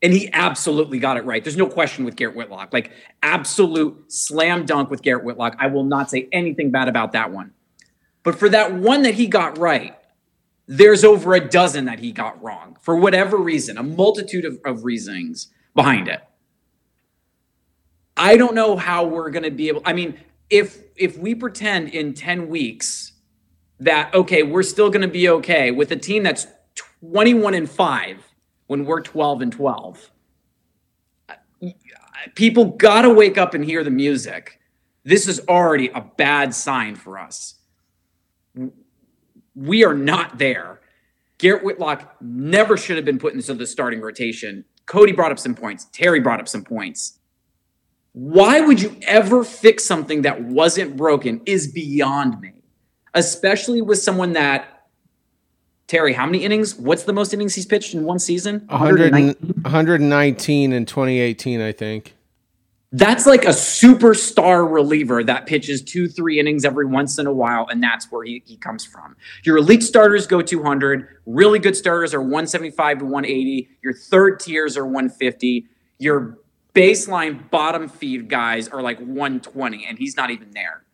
And 0.00 0.12
he 0.12 0.30
absolutely 0.32 1.00
got 1.00 1.16
it 1.16 1.24
right. 1.24 1.42
There's 1.42 1.56
no 1.56 1.66
question 1.66 2.04
with 2.04 2.14
Garrett 2.14 2.36
Whitlock. 2.36 2.72
Like 2.72 2.92
absolute 3.22 4.12
slam 4.12 4.64
dunk 4.64 4.90
with 4.90 5.02
Garrett 5.02 5.24
Whitlock. 5.24 5.56
I 5.58 5.66
will 5.66 5.82
not 5.82 6.08
say 6.08 6.28
anything 6.30 6.70
bad 6.70 6.88
about 6.88 7.12
that 7.12 7.32
one. 7.32 7.52
But 8.22 8.36
for 8.36 8.48
that 8.48 8.74
one 8.74 9.02
that 9.02 9.14
he 9.14 9.26
got 9.26 9.58
right, 9.58 9.97
there's 10.68 11.02
over 11.02 11.34
a 11.34 11.40
dozen 11.40 11.86
that 11.86 11.98
he 11.98 12.12
got 12.12 12.40
wrong 12.42 12.76
for 12.82 12.94
whatever 12.94 13.38
reason, 13.38 13.78
a 13.78 13.82
multitude 13.82 14.44
of, 14.44 14.60
of 14.64 14.84
reasonings 14.84 15.48
behind 15.74 16.08
it. 16.08 16.20
I 18.16 18.36
don't 18.36 18.54
know 18.54 18.76
how 18.76 19.04
we're 19.04 19.30
going 19.30 19.44
to 19.44 19.50
be 19.50 19.68
able. 19.68 19.80
I 19.84 19.94
mean, 19.94 20.20
if 20.50 20.82
if 20.96 21.16
we 21.16 21.34
pretend 21.34 21.88
in 21.90 22.14
10 22.14 22.48
weeks 22.48 23.12
that 23.80 24.12
okay, 24.14 24.42
we're 24.42 24.62
still 24.62 24.90
going 24.90 25.02
to 25.02 25.08
be 25.08 25.28
okay 25.28 25.70
with 25.70 25.90
a 25.90 25.96
team 25.96 26.22
that's 26.22 26.46
21 27.00 27.54
and 27.54 27.70
5 27.70 28.34
when 28.66 28.84
we're 28.84 29.00
12 29.00 29.42
and 29.42 29.52
12. 29.52 30.10
People 32.34 32.66
got 32.66 33.02
to 33.02 33.10
wake 33.10 33.38
up 33.38 33.54
and 33.54 33.64
hear 33.64 33.82
the 33.84 33.90
music. 33.90 34.60
This 35.04 35.28
is 35.28 35.40
already 35.48 35.88
a 35.88 36.00
bad 36.00 36.54
sign 36.54 36.96
for 36.96 37.18
us 37.18 37.57
we 39.58 39.84
are 39.84 39.94
not 39.94 40.38
there. 40.38 40.80
Garrett 41.38 41.64
Whitlock 41.64 42.16
never 42.20 42.76
should 42.76 42.96
have 42.96 43.04
been 43.04 43.18
put 43.18 43.34
into 43.34 43.54
the 43.54 43.66
starting 43.66 44.00
rotation. 44.00 44.64
Cody 44.86 45.12
brought 45.12 45.32
up 45.32 45.38
some 45.38 45.54
points. 45.54 45.86
Terry 45.92 46.20
brought 46.20 46.40
up 46.40 46.48
some 46.48 46.64
points. 46.64 47.18
Why 48.12 48.60
would 48.60 48.80
you 48.80 48.96
ever 49.02 49.44
fix 49.44 49.84
something 49.84 50.22
that 50.22 50.42
wasn't 50.42 50.96
broken 50.96 51.40
is 51.46 51.70
beyond 51.70 52.40
me, 52.40 52.62
especially 53.14 53.82
with 53.82 53.98
someone 53.98 54.32
that 54.32 54.74
Terry, 55.86 56.12
how 56.12 56.26
many 56.26 56.44
innings? 56.44 56.74
What's 56.74 57.04
the 57.04 57.14
most 57.14 57.32
innings 57.32 57.54
he's 57.54 57.64
pitched 57.64 57.94
in 57.94 58.04
one 58.04 58.18
season? 58.18 58.64
119, 58.68 59.62
119 59.62 60.72
in 60.72 60.84
2018, 60.84 61.60
I 61.62 61.72
think. 61.72 62.14
That's 62.90 63.26
like 63.26 63.44
a 63.44 63.48
superstar 63.48 64.70
reliever 64.70 65.22
that 65.22 65.44
pitches 65.44 65.82
two, 65.82 66.08
three 66.08 66.40
innings 66.40 66.64
every 66.64 66.86
once 66.86 67.18
in 67.18 67.26
a 67.26 67.32
while, 67.32 67.66
and 67.68 67.82
that's 67.82 68.10
where 68.10 68.24
he, 68.24 68.42
he 68.46 68.56
comes 68.56 68.84
from. 68.86 69.14
Your 69.44 69.58
elite 69.58 69.82
starters 69.82 70.26
go 70.26 70.40
200. 70.40 71.06
Really 71.26 71.58
good 71.58 71.76
starters 71.76 72.14
are 72.14 72.22
175 72.22 73.00
to 73.00 73.04
180. 73.04 73.68
Your 73.82 73.92
third 73.92 74.40
tiers 74.40 74.78
are 74.78 74.86
150. 74.86 75.66
Your 75.98 76.38
baseline 76.74 77.50
bottom 77.50 77.88
feed 77.88 78.30
guys 78.30 78.68
are 78.68 78.80
like 78.80 78.98
120, 79.00 79.84
and 79.86 79.98
he's 79.98 80.16
not 80.16 80.30
even 80.30 80.50
there. 80.52 80.84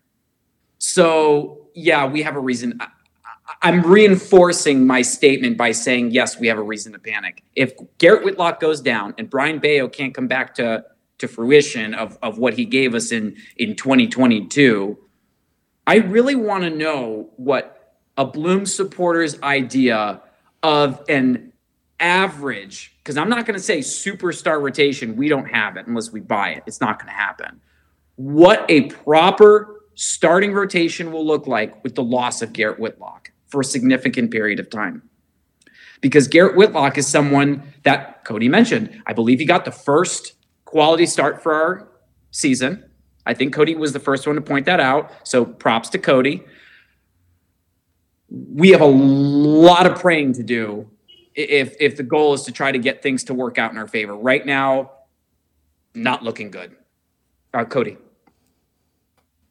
So, 0.78 1.68
yeah, 1.74 2.06
we 2.06 2.22
have 2.22 2.34
a 2.34 2.40
reason. 2.40 2.80
I'm 3.62 3.82
reinforcing 3.82 4.84
my 4.84 5.02
statement 5.02 5.56
by 5.56 5.70
saying, 5.70 6.10
yes, 6.10 6.40
we 6.40 6.48
have 6.48 6.58
a 6.58 6.62
reason 6.62 6.92
to 6.94 6.98
panic. 6.98 7.44
If 7.54 7.72
Garrett 7.98 8.24
Whitlock 8.24 8.58
goes 8.58 8.80
down 8.80 9.14
and 9.16 9.30
Brayan 9.30 9.60
Bello 9.60 9.88
can't 9.88 10.12
come 10.12 10.26
back 10.26 10.54
to 10.56 10.84
to 11.24 11.28
fruition 11.28 11.94
of, 11.94 12.18
of 12.22 12.38
what 12.38 12.54
he 12.54 12.64
gave 12.64 12.94
us 12.94 13.10
in, 13.12 13.36
in 13.56 13.74
2022, 13.74 14.98
I 15.86 15.96
really 15.96 16.34
want 16.34 16.64
to 16.64 16.70
know 16.70 17.30
what 17.36 17.94
a 18.16 18.24
Bloom 18.24 18.66
supporter's 18.66 19.40
idea 19.42 20.22
of 20.62 21.02
an 21.08 21.52
average, 22.00 22.94
because 22.98 23.16
I'm 23.16 23.28
not 23.28 23.46
going 23.46 23.58
to 23.58 23.62
say 23.62 23.78
superstar 23.80 24.60
rotation, 24.60 25.16
we 25.16 25.28
don't 25.28 25.46
have 25.46 25.76
it 25.76 25.86
unless 25.86 26.12
we 26.12 26.20
buy 26.20 26.50
it. 26.50 26.62
It's 26.66 26.80
not 26.80 26.98
going 26.98 27.08
to 27.08 27.14
happen. 27.14 27.60
What 28.16 28.64
a 28.68 28.82
proper 28.90 29.82
starting 29.94 30.52
rotation 30.52 31.12
will 31.12 31.26
look 31.26 31.46
like 31.46 31.82
with 31.82 31.94
the 31.94 32.02
loss 32.02 32.42
of 32.42 32.52
Garrett 32.52 32.78
Whitlock 32.78 33.32
for 33.46 33.60
a 33.60 33.64
significant 33.64 34.30
period 34.30 34.60
of 34.60 34.70
time. 34.70 35.02
Because 36.00 36.28
Garrett 36.28 36.56
Whitlock 36.56 36.98
is 36.98 37.06
someone 37.06 37.62
that 37.82 38.24
Cody 38.24 38.48
mentioned. 38.48 39.02
I 39.06 39.12
believe 39.12 39.38
he 39.38 39.46
got 39.46 39.64
the 39.64 39.72
first 39.72 40.34
quality 40.74 41.06
start 41.06 41.40
for 41.40 41.54
our 41.54 41.86
season. 42.32 42.82
I 43.24 43.32
think 43.32 43.54
Cody 43.54 43.76
was 43.76 43.92
the 43.92 44.00
first 44.00 44.26
one 44.26 44.34
to 44.34 44.42
point 44.42 44.66
that 44.66 44.80
out. 44.80 45.12
So 45.22 45.44
props 45.44 45.88
to 45.90 45.98
Cody. 45.98 46.42
We 48.28 48.70
have 48.70 48.80
a 48.80 48.86
lot 48.86 49.86
of 49.86 49.96
praying 50.00 50.32
to 50.32 50.42
do 50.42 50.90
if 51.36 51.76
if 51.78 51.96
the 51.96 52.02
goal 52.02 52.34
is 52.34 52.42
to 52.42 52.52
try 52.52 52.72
to 52.72 52.78
get 52.80 53.04
things 53.04 53.22
to 53.24 53.34
work 53.34 53.56
out 53.56 53.70
in 53.70 53.78
our 53.78 53.86
favor. 53.86 54.16
Right 54.16 54.44
now, 54.44 54.90
not 55.94 56.24
looking 56.24 56.50
good. 56.50 56.74
Uh, 57.52 57.64
Cody. 57.64 57.96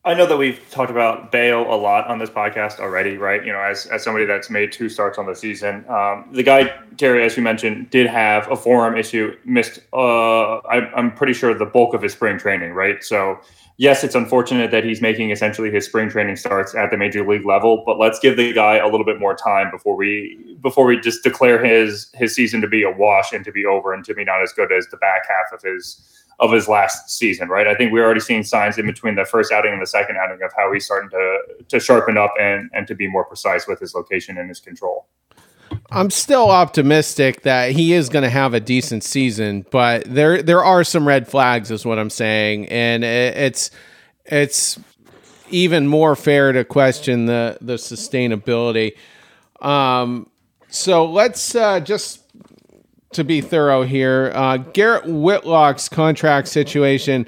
I 0.05 0.13
know 0.13 0.25
that 0.25 0.36
we've 0.36 0.60
talked 0.69 0.91
about 0.91 1.31
Bello 1.31 1.74
a 1.74 1.77
lot 1.77 2.07
on 2.07 2.19
this 2.19 2.29
podcast 2.29 2.79
already, 2.79 3.15
right? 3.15 3.43
You 3.45 3.53
know, 3.53 3.62
as, 3.62 3.86
as 3.86 4.03
somebody 4.03 4.25
that's 4.25 4.50
made 4.50 4.74
two 4.74 4.89
starts 4.89 5.17
on 5.17 5.25
the 5.25 5.36
season, 5.36 5.86
um, 5.88 6.27
the 6.33 6.43
guy 6.43 6.74
Terry, 6.98 7.24
as 7.24 7.38
you 7.38 7.43
mentioned, 7.43 7.89
did 7.89 8.07
have 8.07 8.51
a 8.51 8.55
forearm 8.57 8.98
issue. 8.98 9.33
Missed, 9.45 9.79
uh, 9.93 10.57
I, 10.57 10.91
I'm 10.93 11.13
pretty 11.13 11.31
sure 11.31 11.53
the 11.53 11.65
bulk 11.65 11.93
of 11.93 12.01
his 12.01 12.12
spring 12.12 12.38
training, 12.38 12.74
right? 12.74 13.01
So, 13.01 13.39
yes, 13.77 14.03
it's 14.03 14.13
unfortunate 14.13 14.72
that 14.72 14.83
he's 14.83 15.01
making 15.01 15.31
essentially 15.31 15.72
his 15.72 15.86
spring 15.86 16.10
training 16.10 16.36
starts 16.36 16.75
at 16.75 16.91
the 16.91 16.98
major 16.98 17.25
league 17.25 17.45
level, 17.45 17.83
but 17.86 17.98
let's 17.98 18.19
give 18.19 18.36
the 18.36 18.51
guy 18.51 18.79
a 18.79 18.88
little 18.88 19.05
bit 19.05 19.22
more 19.22 19.36
time 19.36 19.72
before 19.72 19.95
we 19.95 20.57
before 20.62 20.86
we 20.86 21.00
just 21.00 21.24
declare 21.24 21.63
his 21.63 22.12
his 22.13 22.36
season 22.36 22.60
to 22.60 22.67
be 22.67 22.83
a 22.83 22.91
wash 22.91 23.31
and 23.31 23.45
to 23.45 23.53
be 23.53 23.65
over 23.65 23.93
and 23.93 24.03
to 24.03 24.13
be 24.13 24.25
not 24.25 24.41
as 24.41 24.51
good 24.51 24.74
as 24.74 24.86
the 24.88 24.98
back 24.98 25.22
half 25.29 25.53
of 25.53 25.62
his 25.62 26.22
of 26.39 26.51
his 26.51 26.67
last 26.67 27.09
season, 27.09 27.47
right? 27.47 27.67
I 27.67 27.75
think 27.75 27.91
we're 27.91 28.03
already 28.03 28.19
seeing 28.19 28.43
signs 28.43 28.77
in 28.77 28.85
between 28.85 29.15
the 29.15 29.25
first 29.25 29.51
outing 29.51 29.73
and 29.73 29.81
the 29.81 29.87
second 29.87 30.17
outing 30.17 30.41
of 30.43 30.51
how 30.57 30.71
he's 30.73 30.85
starting 30.85 31.09
to 31.11 31.39
to 31.69 31.79
sharpen 31.79 32.17
up 32.17 32.33
and 32.39 32.69
and 32.73 32.87
to 32.87 32.95
be 32.95 33.07
more 33.07 33.25
precise 33.25 33.67
with 33.67 33.79
his 33.79 33.93
location 33.93 34.37
and 34.37 34.49
his 34.49 34.59
control. 34.59 35.07
I'm 35.91 36.09
still 36.09 36.49
optimistic 36.49 37.43
that 37.43 37.71
he 37.71 37.93
is 37.93 38.09
going 38.09 38.23
to 38.23 38.29
have 38.29 38.53
a 38.53 38.59
decent 38.59 39.03
season, 39.03 39.65
but 39.69 40.03
there 40.05 40.41
there 40.41 40.63
are 40.63 40.83
some 40.83 41.07
red 41.07 41.27
flags, 41.27 41.71
is 41.71 41.85
what 41.85 41.99
I'm 41.99 42.09
saying, 42.09 42.67
and 42.69 43.03
it's 43.03 43.71
it's 44.25 44.79
even 45.49 45.87
more 45.87 46.15
fair 46.15 46.51
to 46.51 46.63
question 46.63 47.25
the 47.25 47.57
the 47.61 47.75
sustainability. 47.75 48.95
Um, 49.61 50.29
so 50.69 51.05
let's 51.05 51.55
uh, 51.55 51.79
just 51.79 52.22
to 53.15 53.24
be 53.24 53.41
thorough 53.41 53.84
here, 53.84 54.32
uh, 54.36 54.58
Garrett 54.58 55.05
Whitlock's 55.05 55.89
contract 55.89 56.48
situation. 56.48 57.27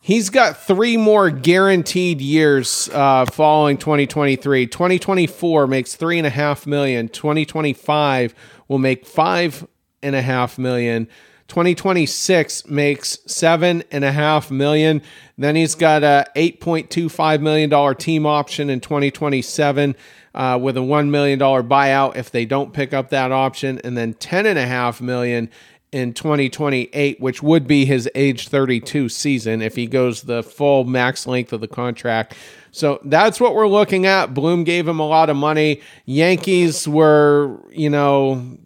He's 0.00 0.30
got 0.30 0.56
three 0.56 0.96
more 0.96 1.30
guaranteed 1.30 2.20
years 2.20 2.88
uh, 2.92 3.26
following 3.26 3.76
2023. 3.76 4.66
2024 4.66 5.66
makes 5.66 5.94
three 5.94 6.18
and 6.18 6.26
a 6.26 6.30
half 6.30 6.66
million. 6.66 7.08
2025 7.08 8.34
will 8.68 8.78
make 8.78 9.06
five 9.06 9.66
and 10.02 10.16
a 10.16 10.22
half 10.22 10.58
million. 10.58 11.06
2026 11.50 12.68
makes 12.68 13.18
seven 13.26 13.82
and 13.90 14.04
a 14.04 14.12
half 14.12 14.50
million. 14.50 15.02
Then 15.36 15.56
he's 15.56 15.74
got 15.74 16.04
a 16.04 16.26
8.25 16.36 17.40
million 17.40 17.68
dollar 17.68 17.92
team 17.92 18.24
option 18.24 18.70
in 18.70 18.80
2027 18.80 19.96
uh, 20.32 20.58
with 20.62 20.76
a 20.76 20.80
$1 20.80 21.10
million 21.10 21.40
buyout 21.40 22.14
if 22.16 22.30
they 22.30 22.44
don't 22.44 22.72
pick 22.72 22.94
up 22.94 23.10
that 23.10 23.32
option, 23.32 23.80
and 23.82 23.98
then 23.98 24.14
10.5 24.14 25.00
million 25.00 25.50
in 25.90 26.14
2028, 26.14 27.20
which 27.20 27.42
would 27.42 27.66
be 27.66 27.84
his 27.84 28.08
age 28.14 28.46
32 28.46 29.08
season 29.08 29.60
if 29.60 29.74
he 29.74 29.86
goes 29.86 30.22
the 30.22 30.44
full 30.44 30.84
max 30.84 31.26
length 31.26 31.52
of 31.52 31.60
the 31.60 31.66
contract. 31.66 32.36
So 32.70 33.00
that's 33.04 33.40
what 33.40 33.56
we're 33.56 33.66
looking 33.66 34.06
at. 34.06 34.34
Bloom 34.34 34.62
gave 34.62 34.86
him 34.86 35.00
a 35.00 35.06
lot 35.06 35.28
of 35.28 35.36
money. 35.36 35.80
Yankees 36.06 36.86
were, 36.86 37.60
you 37.72 37.90
know, 37.90 38.56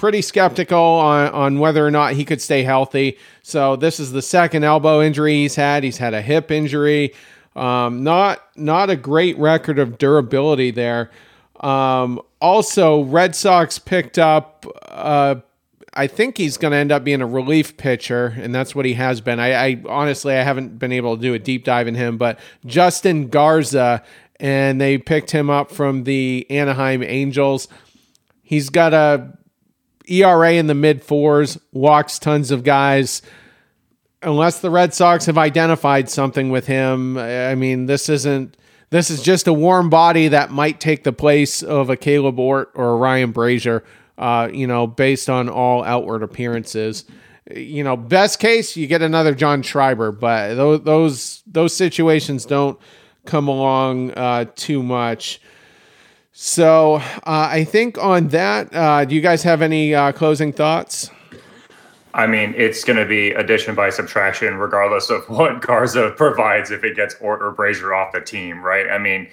pretty 0.00 0.22
skeptical 0.22 0.78
on, 0.78 1.28
on 1.28 1.58
whether 1.58 1.86
or 1.86 1.90
not 1.90 2.14
he 2.14 2.24
could 2.24 2.40
stay 2.40 2.62
healthy. 2.62 3.18
So 3.42 3.76
this 3.76 4.00
is 4.00 4.12
the 4.12 4.22
second 4.22 4.64
elbow 4.64 5.02
injury 5.02 5.34
he's 5.34 5.56
had. 5.56 5.84
He's 5.84 5.98
had 5.98 6.14
a 6.14 6.22
hip 6.22 6.50
injury. 6.50 7.12
Um, 7.54 8.02
not 8.02 8.42
not 8.56 8.88
a 8.88 8.96
great 8.96 9.36
record 9.36 9.78
of 9.78 9.98
durability 9.98 10.70
there. 10.70 11.10
Um, 11.60 12.18
also, 12.40 13.02
Red 13.02 13.36
Sox 13.36 13.78
picked 13.78 14.18
up. 14.18 14.64
Uh, 14.88 15.36
I 15.92 16.06
think 16.06 16.38
he's 16.38 16.56
going 16.56 16.72
to 16.72 16.78
end 16.78 16.92
up 16.92 17.04
being 17.04 17.20
a 17.20 17.26
relief 17.26 17.76
pitcher, 17.76 18.34
and 18.38 18.54
that's 18.54 18.74
what 18.74 18.86
he 18.86 18.94
has 18.94 19.20
been. 19.20 19.38
I, 19.38 19.52
I, 19.52 19.82
honestly 19.86 20.34
I 20.34 20.42
haven't 20.42 20.78
been 20.78 20.92
able 20.92 21.16
to 21.16 21.22
do 21.22 21.34
a 21.34 21.38
deep 21.38 21.64
dive 21.64 21.88
in 21.88 21.94
him, 21.94 22.16
but 22.16 22.38
Justin 22.64 23.28
Garza, 23.28 24.02
and 24.38 24.80
they 24.80 24.96
picked 24.96 25.32
him 25.32 25.50
up 25.50 25.70
from 25.70 26.04
the 26.04 26.46
Anaheim 26.48 27.02
Angels. 27.02 27.68
He's 28.42 28.70
got 28.70 28.94
a 28.94 29.36
ERA 30.10 30.52
in 30.52 30.66
the 30.66 30.74
mid 30.74 31.02
fours, 31.02 31.58
walks 31.72 32.18
tons 32.18 32.50
of 32.50 32.64
guys 32.64 33.22
unless 34.22 34.60
the 34.60 34.70
Red 34.70 34.94
Sox 34.94 35.26
have 35.26 35.38
identified 35.38 36.10
something 36.10 36.50
with 36.50 36.66
him, 36.66 37.16
I 37.18 37.54
mean, 37.54 37.86
this 37.86 38.08
isn't. 38.08 38.56
This 38.90 39.08
is 39.08 39.22
just 39.22 39.46
a 39.46 39.52
warm 39.52 39.88
body 39.88 40.26
that 40.28 40.50
might 40.50 40.80
take 40.80 41.04
the 41.04 41.12
place 41.12 41.62
of 41.62 41.90
a 41.90 41.96
Kaleb 41.96 42.40
Ort 42.40 42.72
or 42.74 42.90
a 42.90 42.96
Ryan 42.96 43.32
Brasier, 43.32 43.82
Uh, 44.18 44.48
you 44.52 44.66
know, 44.66 44.86
based 44.86 45.30
on 45.30 45.48
all 45.48 45.84
outward 45.84 46.22
appearances. 46.22 47.04
You 47.54 47.84
know, 47.84 47.96
best 47.96 48.38
case 48.40 48.76
you 48.76 48.86
get 48.86 49.00
another 49.00 49.34
John 49.34 49.62
Schreiber, 49.62 50.12
but 50.12 50.54
those 50.54 50.82
those 50.82 51.42
those 51.46 51.74
situations 51.74 52.44
don't 52.44 52.78
come 53.24 53.48
along 53.48 54.10
uh, 54.12 54.46
too 54.56 54.82
much. 54.82 55.40
So 56.32 56.94
uh, 56.94 57.48
I 57.50 57.64
think 57.64 57.98
on 57.98 58.28
that, 58.28 58.74
uh, 58.74 59.04
do 59.04 59.14
you 59.14 59.20
guys 59.20 59.42
have 59.42 59.62
any 59.62 59.94
uh, 59.94 60.12
closing 60.12 60.52
thoughts? 60.52 61.10
I 62.14 62.26
mean, 62.26 62.54
it's 62.56 62.82
going 62.82 62.98
to 62.98 63.06
be 63.06 63.30
addition 63.32 63.74
by 63.74 63.90
subtraction, 63.90 64.56
regardless 64.56 65.10
of 65.10 65.24
what 65.28 65.60
Garza 65.60 66.12
provides 66.16 66.70
if 66.70 66.84
it 66.84 66.96
gets 66.96 67.14
Ort 67.20 67.42
or 67.42 67.52
Brasier 67.52 67.96
off 67.96 68.12
the 68.12 68.20
team, 68.20 68.62
right? 68.62 68.88
I 68.90 68.98
mean, 68.98 69.28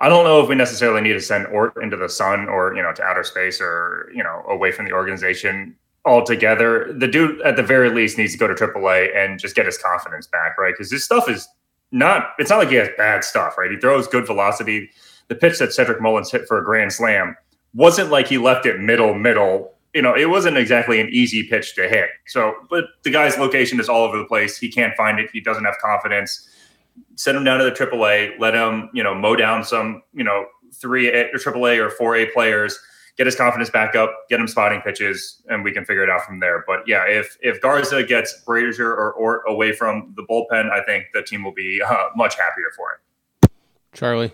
I 0.00 0.08
don't 0.08 0.24
know 0.24 0.40
if 0.40 0.48
we 0.48 0.54
necessarily 0.54 1.00
need 1.00 1.14
to 1.14 1.20
send 1.20 1.46
Ort 1.48 1.76
into 1.82 1.96
the 1.96 2.08
sun 2.08 2.48
or, 2.48 2.74
you 2.74 2.82
know, 2.82 2.92
to 2.92 3.02
outer 3.02 3.24
space 3.24 3.60
or, 3.60 4.10
you 4.14 4.22
know, 4.22 4.44
away 4.48 4.70
from 4.70 4.84
the 4.84 4.92
organization 4.92 5.74
altogether. 6.04 6.92
The 6.92 7.08
dude, 7.08 7.40
at 7.42 7.56
the 7.56 7.62
very 7.62 7.90
least, 7.90 8.16
needs 8.16 8.32
to 8.32 8.38
go 8.38 8.46
to 8.46 8.54
AAA 8.54 9.16
and 9.16 9.40
just 9.40 9.56
get 9.56 9.66
his 9.66 9.76
confidence 9.76 10.26
back, 10.26 10.56
right? 10.56 10.72
Because 10.72 10.90
this 10.90 11.04
stuff 11.04 11.28
is 11.28 11.48
not, 11.90 12.30
it's 12.38 12.50
not 12.50 12.58
like 12.58 12.68
he 12.68 12.76
has 12.76 12.88
bad 12.96 13.24
stuff, 13.24 13.58
right? 13.58 13.70
He 13.70 13.76
throws 13.76 14.06
good 14.06 14.26
velocity. 14.26 14.90
The 15.28 15.34
pitch 15.34 15.58
that 15.58 15.72
Cedric 15.72 16.00
Mullins 16.00 16.30
hit 16.30 16.48
for 16.48 16.58
a 16.58 16.64
grand 16.64 16.92
slam 16.92 17.36
wasn't 17.74 18.10
like 18.10 18.28
he 18.28 18.38
left 18.38 18.66
it 18.66 18.80
middle, 18.80 19.14
middle 19.14 19.72
you 19.94 20.02
know, 20.02 20.14
it 20.14 20.28
wasn't 20.28 20.56
exactly 20.56 21.00
an 21.00 21.08
easy 21.10 21.48
pitch 21.48 21.74
to 21.74 21.88
hit. 21.88 22.10
So, 22.26 22.54
but 22.68 22.84
the 23.02 23.10
guy's 23.10 23.38
location 23.38 23.80
is 23.80 23.88
all 23.88 24.04
over 24.04 24.18
the 24.18 24.24
place. 24.24 24.58
He 24.58 24.70
can't 24.70 24.94
find 24.96 25.18
it. 25.18 25.30
He 25.32 25.40
doesn't 25.40 25.64
have 25.64 25.76
confidence. 25.82 26.48
Send 27.16 27.36
him 27.36 27.44
down 27.44 27.58
to 27.58 27.64
the 27.64 27.70
AAA. 27.70 28.38
Let 28.38 28.54
him, 28.54 28.90
you 28.92 29.02
know, 29.02 29.14
mow 29.14 29.34
down 29.34 29.64
some, 29.64 30.02
you 30.12 30.24
know, 30.24 30.46
three 30.72 31.08
A, 31.08 31.30
or 31.30 31.38
AAA 31.38 31.78
or 31.78 31.90
four 31.90 32.16
A 32.16 32.26
players. 32.26 32.78
Get 33.16 33.26
his 33.26 33.34
confidence 33.34 33.70
back 33.70 33.96
up. 33.96 34.14
Get 34.28 34.38
him 34.38 34.46
spotting 34.46 34.80
pitches, 34.82 35.42
and 35.48 35.64
we 35.64 35.72
can 35.72 35.84
figure 35.84 36.04
it 36.04 36.10
out 36.10 36.24
from 36.24 36.38
there. 36.38 36.62
But 36.66 36.86
yeah, 36.86 37.04
if 37.08 37.36
if 37.40 37.60
Garza 37.60 38.04
gets 38.04 38.40
Brasier 38.46 38.90
or 38.90 39.12
Ort 39.14 39.42
away 39.48 39.72
from 39.72 40.14
the 40.16 40.22
bullpen, 40.22 40.70
I 40.70 40.84
think 40.84 41.06
the 41.12 41.22
team 41.22 41.42
will 41.42 41.54
be 41.54 41.82
uh, 41.84 42.10
much 42.14 42.36
happier 42.36 42.70
for 42.76 42.92
it. 42.92 43.50
Charlie. 43.92 44.32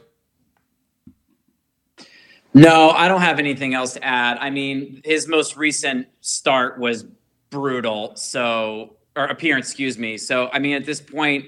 No, 2.54 2.90
I 2.90 3.08
don't 3.08 3.20
have 3.20 3.40
anything 3.40 3.74
else 3.74 3.94
to 3.94 4.04
add. 4.04 4.38
I 4.38 4.48
mean, 4.50 5.00
his 5.04 5.26
most 5.26 5.56
recent 5.56 6.06
start 6.20 6.78
was 6.78 7.04
brutal. 7.50 8.14
So, 8.14 8.96
or 9.16 9.24
appearance, 9.24 9.66
excuse 9.66 9.98
me. 9.98 10.16
So, 10.16 10.48
I 10.52 10.60
mean, 10.60 10.76
at 10.76 10.86
this 10.86 11.00
point, 11.00 11.46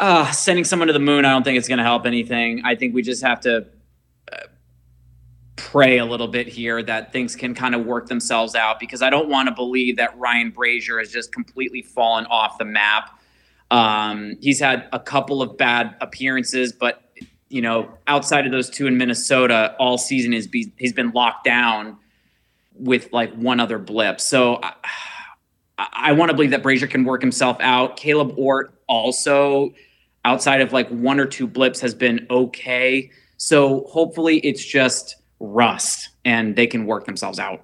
uh, 0.00 0.30
sending 0.30 0.64
someone 0.64 0.86
to 0.88 0.94
the 0.94 0.98
moon, 0.98 1.26
I 1.26 1.30
don't 1.30 1.42
think 1.42 1.58
it's 1.58 1.68
going 1.68 1.78
to 1.78 1.84
help 1.84 2.06
anything. 2.06 2.62
I 2.64 2.74
think 2.74 2.94
we 2.94 3.02
just 3.02 3.22
have 3.22 3.40
to 3.40 3.66
uh, 4.32 4.36
pray 5.56 5.98
a 5.98 6.04
little 6.06 6.28
bit 6.28 6.48
here 6.48 6.82
that 6.82 7.12
things 7.12 7.36
can 7.36 7.54
kind 7.54 7.74
of 7.74 7.84
work 7.84 8.06
themselves 8.06 8.54
out 8.54 8.80
because 8.80 9.02
I 9.02 9.10
don't 9.10 9.28
want 9.28 9.48
to 9.50 9.54
believe 9.54 9.98
that 9.98 10.18
Ryan 10.18 10.50
Brasier 10.50 10.98
has 10.98 11.10
just 11.10 11.30
completely 11.30 11.82
fallen 11.82 12.24
off 12.26 12.56
the 12.56 12.64
map. 12.64 13.18
Um, 13.70 14.36
he's 14.40 14.60
had 14.60 14.88
a 14.94 15.00
couple 15.00 15.42
of 15.42 15.58
bad 15.58 15.94
appearances, 16.00 16.72
but 16.72 17.03
you 17.54 17.62
know, 17.62 17.88
outside 18.08 18.46
of 18.46 18.50
those 18.50 18.68
two 18.68 18.88
in 18.88 18.98
Minnesota, 18.98 19.76
all 19.78 19.96
season 19.96 20.34
is 20.34 20.48
be, 20.48 20.72
he's 20.76 20.92
been 20.92 21.12
locked 21.12 21.44
down 21.44 21.96
with 22.74 23.12
like 23.12 23.32
one 23.34 23.60
other 23.60 23.78
blip. 23.78 24.20
So 24.20 24.58
I, 24.60 24.72
I 25.78 26.12
want 26.14 26.30
to 26.30 26.34
believe 26.34 26.50
that 26.50 26.64
Brasier 26.64 26.90
can 26.90 27.04
work 27.04 27.20
himself 27.20 27.56
out. 27.60 27.96
Kaleb 27.96 28.36
Ort 28.36 28.74
also, 28.88 29.72
outside 30.24 30.62
of 30.62 30.72
like 30.72 30.88
one 30.88 31.20
or 31.20 31.26
two 31.26 31.46
blips, 31.46 31.78
has 31.78 31.94
been 31.94 32.26
okay. 32.28 33.08
So 33.36 33.84
hopefully 33.84 34.38
it's 34.38 34.64
just 34.64 35.14
rust 35.38 36.08
and 36.24 36.56
they 36.56 36.66
can 36.66 36.86
work 36.86 37.06
themselves 37.06 37.38
out. 37.38 37.62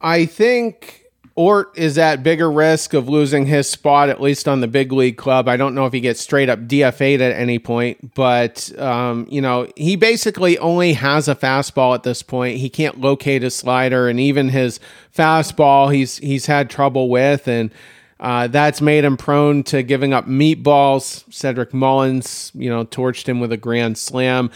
I 0.00 0.24
think 0.26 1.02
Ort 1.36 1.76
is 1.76 1.98
at 1.98 2.22
bigger 2.22 2.50
risk 2.50 2.94
of 2.94 3.10
losing 3.10 3.44
his 3.44 3.68
spot, 3.68 4.08
at 4.08 4.22
least 4.22 4.48
on 4.48 4.62
the 4.62 4.66
big 4.66 4.90
league 4.90 5.18
club. 5.18 5.48
I 5.48 5.58
don't 5.58 5.74
know 5.74 5.84
if 5.84 5.92
he 5.92 6.00
gets 6.00 6.18
straight 6.18 6.48
up 6.48 6.60
DFA'd 6.60 7.20
at 7.20 7.36
any 7.36 7.58
point, 7.58 8.14
but, 8.14 8.76
um, 8.80 9.26
you 9.30 9.42
know, 9.42 9.68
he 9.76 9.96
basically 9.96 10.58
only 10.58 10.94
has 10.94 11.28
a 11.28 11.34
fastball 11.34 11.94
at 11.94 12.04
this 12.04 12.22
point. 12.22 12.56
He 12.56 12.70
can't 12.70 13.02
locate 13.02 13.42
his 13.42 13.54
slider, 13.54 14.08
and 14.08 14.18
even 14.18 14.48
his 14.48 14.80
fastball, 15.14 15.94
he's, 15.94 16.16
he's 16.16 16.46
had 16.46 16.70
trouble 16.70 17.10
with. 17.10 17.46
And, 17.46 17.70
uh, 18.18 18.46
that's 18.46 18.80
made 18.80 19.04
him 19.04 19.18
prone 19.18 19.62
to 19.64 19.82
giving 19.82 20.14
up 20.14 20.26
meatballs. 20.26 21.30
Cedric 21.30 21.74
Mullins, 21.74 22.50
you 22.54 22.70
know, 22.70 22.84
torched 22.84 23.28
him 23.28 23.40
with 23.40 23.52
a 23.52 23.58
grand 23.58 23.98
slam. 23.98 24.50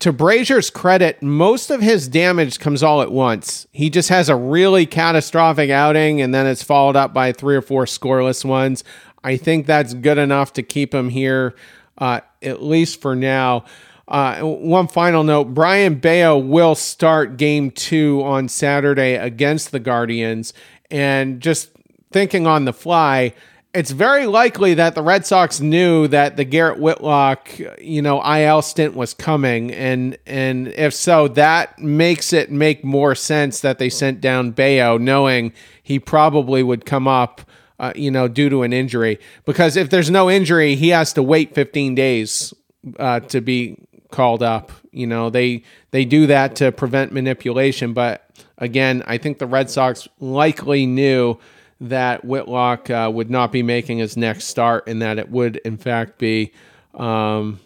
To 0.00 0.12
Brasier's 0.12 0.70
credit, 0.70 1.22
most 1.22 1.70
of 1.70 1.80
his 1.80 2.08
damage 2.08 2.58
comes 2.58 2.82
all 2.82 3.00
at 3.00 3.12
once. 3.12 3.66
He 3.72 3.90
just 3.90 4.08
has 4.08 4.28
a 4.28 4.36
really 4.36 4.86
catastrophic 4.86 5.70
outing 5.70 6.20
and 6.20 6.34
then 6.34 6.46
it's 6.46 6.62
followed 6.62 6.96
up 6.96 7.14
by 7.14 7.32
three 7.32 7.56
or 7.56 7.62
four 7.62 7.84
scoreless 7.84 8.44
ones. 8.44 8.84
I 9.22 9.36
think 9.36 9.66
that's 9.66 9.94
good 9.94 10.18
enough 10.18 10.52
to 10.54 10.62
keep 10.62 10.94
him 10.94 11.08
here, 11.08 11.54
uh, 11.96 12.20
at 12.42 12.62
least 12.62 13.00
for 13.00 13.16
now. 13.16 13.64
Uh, 14.06 14.40
one 14.40 14.86
final 14.86 15.24
note 15.24 15.54
Brayan 15.54 15.94
Bello 15.94 16.36
will 16.36 16.74
start 16.74 17.38
game 17.38 17.70
two 17.70 18.22
on 18.22 18.48
Saturday 18.48 19.14
against 19.14 19.72
the 19.72 19.80
Guardians. 19.80 20.52
And 20.90 21.40
just 21.40 21.70
thinking 22.12 22.46
on 22.46 22.66
the 22.66 22.74
fly, 22.74 23.32
it's 23.74 23.90
very 23.90 24.26
likely 24.26 24.74
that 24.74 24.94
the 24.94 25.02
Red 25.02 25.26
Sox 25.26 25.60
knew 25.60 26.06
that 26.08 26.36
the 26.36 26.44
Garrett 26.44 26.78
Whitlock, 26.78 27.50
you 27.80 28.00
know, 28.00 28.22
IL 28.24 28.62
stint 28.62 28.94
was 28.94 29.12
coming, 29.12 29.72
and 29.72 30.16
and 30.26 30.68
if 30.68 30.94
so, 30.94 31.28
that 31.28 31.78
makes 31.78 32.32
it 32.32 32.52
make 32.52 32.84
more 32.84 33.14
sense 33.14 33.60
that 33.60 33.78
they 33.78 33.88
sent 33.88 34.20
down 34.20 34.52
Bello, 34.52 34.96
knowing 34.96 35.52
he 35.82 35.98
probably 35.98 36.62
would 36.62 36.86
come 36.86 37.08
up, 37.08 37.42
uh, 37.80 37.92
you 37.96 38.10
know, 38.10 38.28
due 38.28 38.48
to 38.48 38.62
an 38.62 38.72
injury. 38.72 39.18
Because 39.44 39.76
if 39.76 39.90
there's 39.90 40.10
no 40.10 40.30
injury, 40.30 40.76
he 40.76 40.90
has 40.90 41.12
to 41.14 41.22
wait 41.22 41.54
15 41.54 41.96
days 41.96 42.54
uh, 42.98 43.20
to 43.20 43.40
be 43.40 43.76
called 44.12 44.42
up. 44.42 44.70
You 44.92 45.08
know, 45.08 45.30
they 45.30 45.64
they 45.90 46.04
do 46.04 46.28
that 46.28 46.54
to 46.56 46.70
prevent 46.70 47.12
manipulation, 47.12 47.92
but 47.92 48.30
again, 48.56 49.02
I 49.06 49.18
think 49.18 49.38
the 49.38 49.46
Red 49.46 49.68
Sox 49.68 50.06
likely 50.20 50.86
knew 50.86 51.38
that 51.80 52.24
Whitlock 52.24 52.90
uh, 52.90 53.10
would 53.12 53.30
not 53.30 53.52
be 53.52 53.62
making 53.62 53.98
his 53.98 54.16
next 54.16 54.44
start 54.44 54.86
and 54.86 55.02
that 55.02 55.18
it 55.18 55.30
would, 55.30 55.56
in 55.58 55.76
fact, 55.76 56.18
be 56.18 56.52
um, 56.94 57.60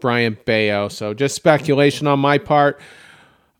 Brayan 0.00 0.36
Bello. 0.44 0.88
So 0.88 1.14
just 1.14 1.34
speculation 1.34 2.06
on 2.06 2.18
my 2.18 2.38
part. 2.38 2.80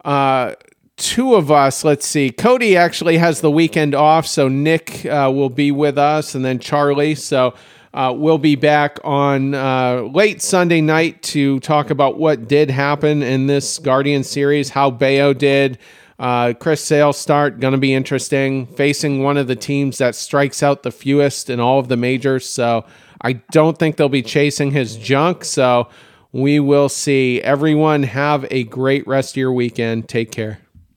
Uh, 0.04 0.54
two 0.96 1.34
of 1.34 1.50
us, 1.50 1.84
let's 1.84 2.06
see. 2.06 2.30
Cody 2.30 2.76
actually 2.76 3.18
has 3.18 3.40
the 3.40 3.50
weekend 3.50 3.94
off, 3.94 4.26
so 4.26 4.48
Nick 4.48 5.06
uh, 5.06 5.30
will 5.34 5.50
be 5.50 5.70
with 5.70 5.96
us, 5.96 6.34
and 6.34 6.44
then 6.44 6.58
Charlie. 6.58 7.14
So 7.14 7.54
uh, 7.94 8.12
we'll 8.14 8.38
be 8.38 8.56
back 8.56 8.98
on 9.04 9.54
uh, 9.54 10.02
late 10.12 10.42
Sunday 10.42 10.80
night 10.80 11.22
to 11.22 11.60
talk 11.60 11.90
about 11.90 12.18
what 12.18 12.46
did 12.46 12.70
happen 12.70 13.22
in 13.22 13.46
this 13.46 13.78
Guardian 13.78 14.24
series, 14.24 14.70
how 14.70 14.90
Bello 14.90 15.32
did. 15.32 15.78
Uh, 16.18 16.52
Chris 16.58 16.84
Sale 16.84 17.12
start 17.12 17.60
going 17.60 17.72
to 17.72 17.78
be 17.78 17.94
interesting, 17.94 18.66
facing 18.66 19.22
one 19.22 19.36
of 19.36 19.46
the 19.46 19.56
teams 19.56 19.98
that 19.98 20.14
strikes 20.14 20.62
out 20.62 20.82
the 20.82 20.90
fewest 20.90 21.48
in 21.48 21.60
all 21.60 21.78
of 21.78 21.88
the 21.88 21.96
majors. 21.96 22.48
So 22.48 22.84
I 23.20 23.34
don't 23.52 23.78
think 23.78 23.96
they'll 23.96 24.08
be 24.08 24.22
chasing 24.22 24.72
his 24.72 24.96
junk. 24.96 25.44
So 25.44 25.88
we 26.32 26.58
will 26.58 26.88
see. 26.88 27.40
Everyone 27.42 28.02
have 28.02 28.46
a 28.50 28.64
great 28.64 29.06
rest 29.06 29.34
of 29.34 29.36
your 29.36 29.52
weekend. 29.52 30.08
Take 30.08 30.32
care. 30.32 30.58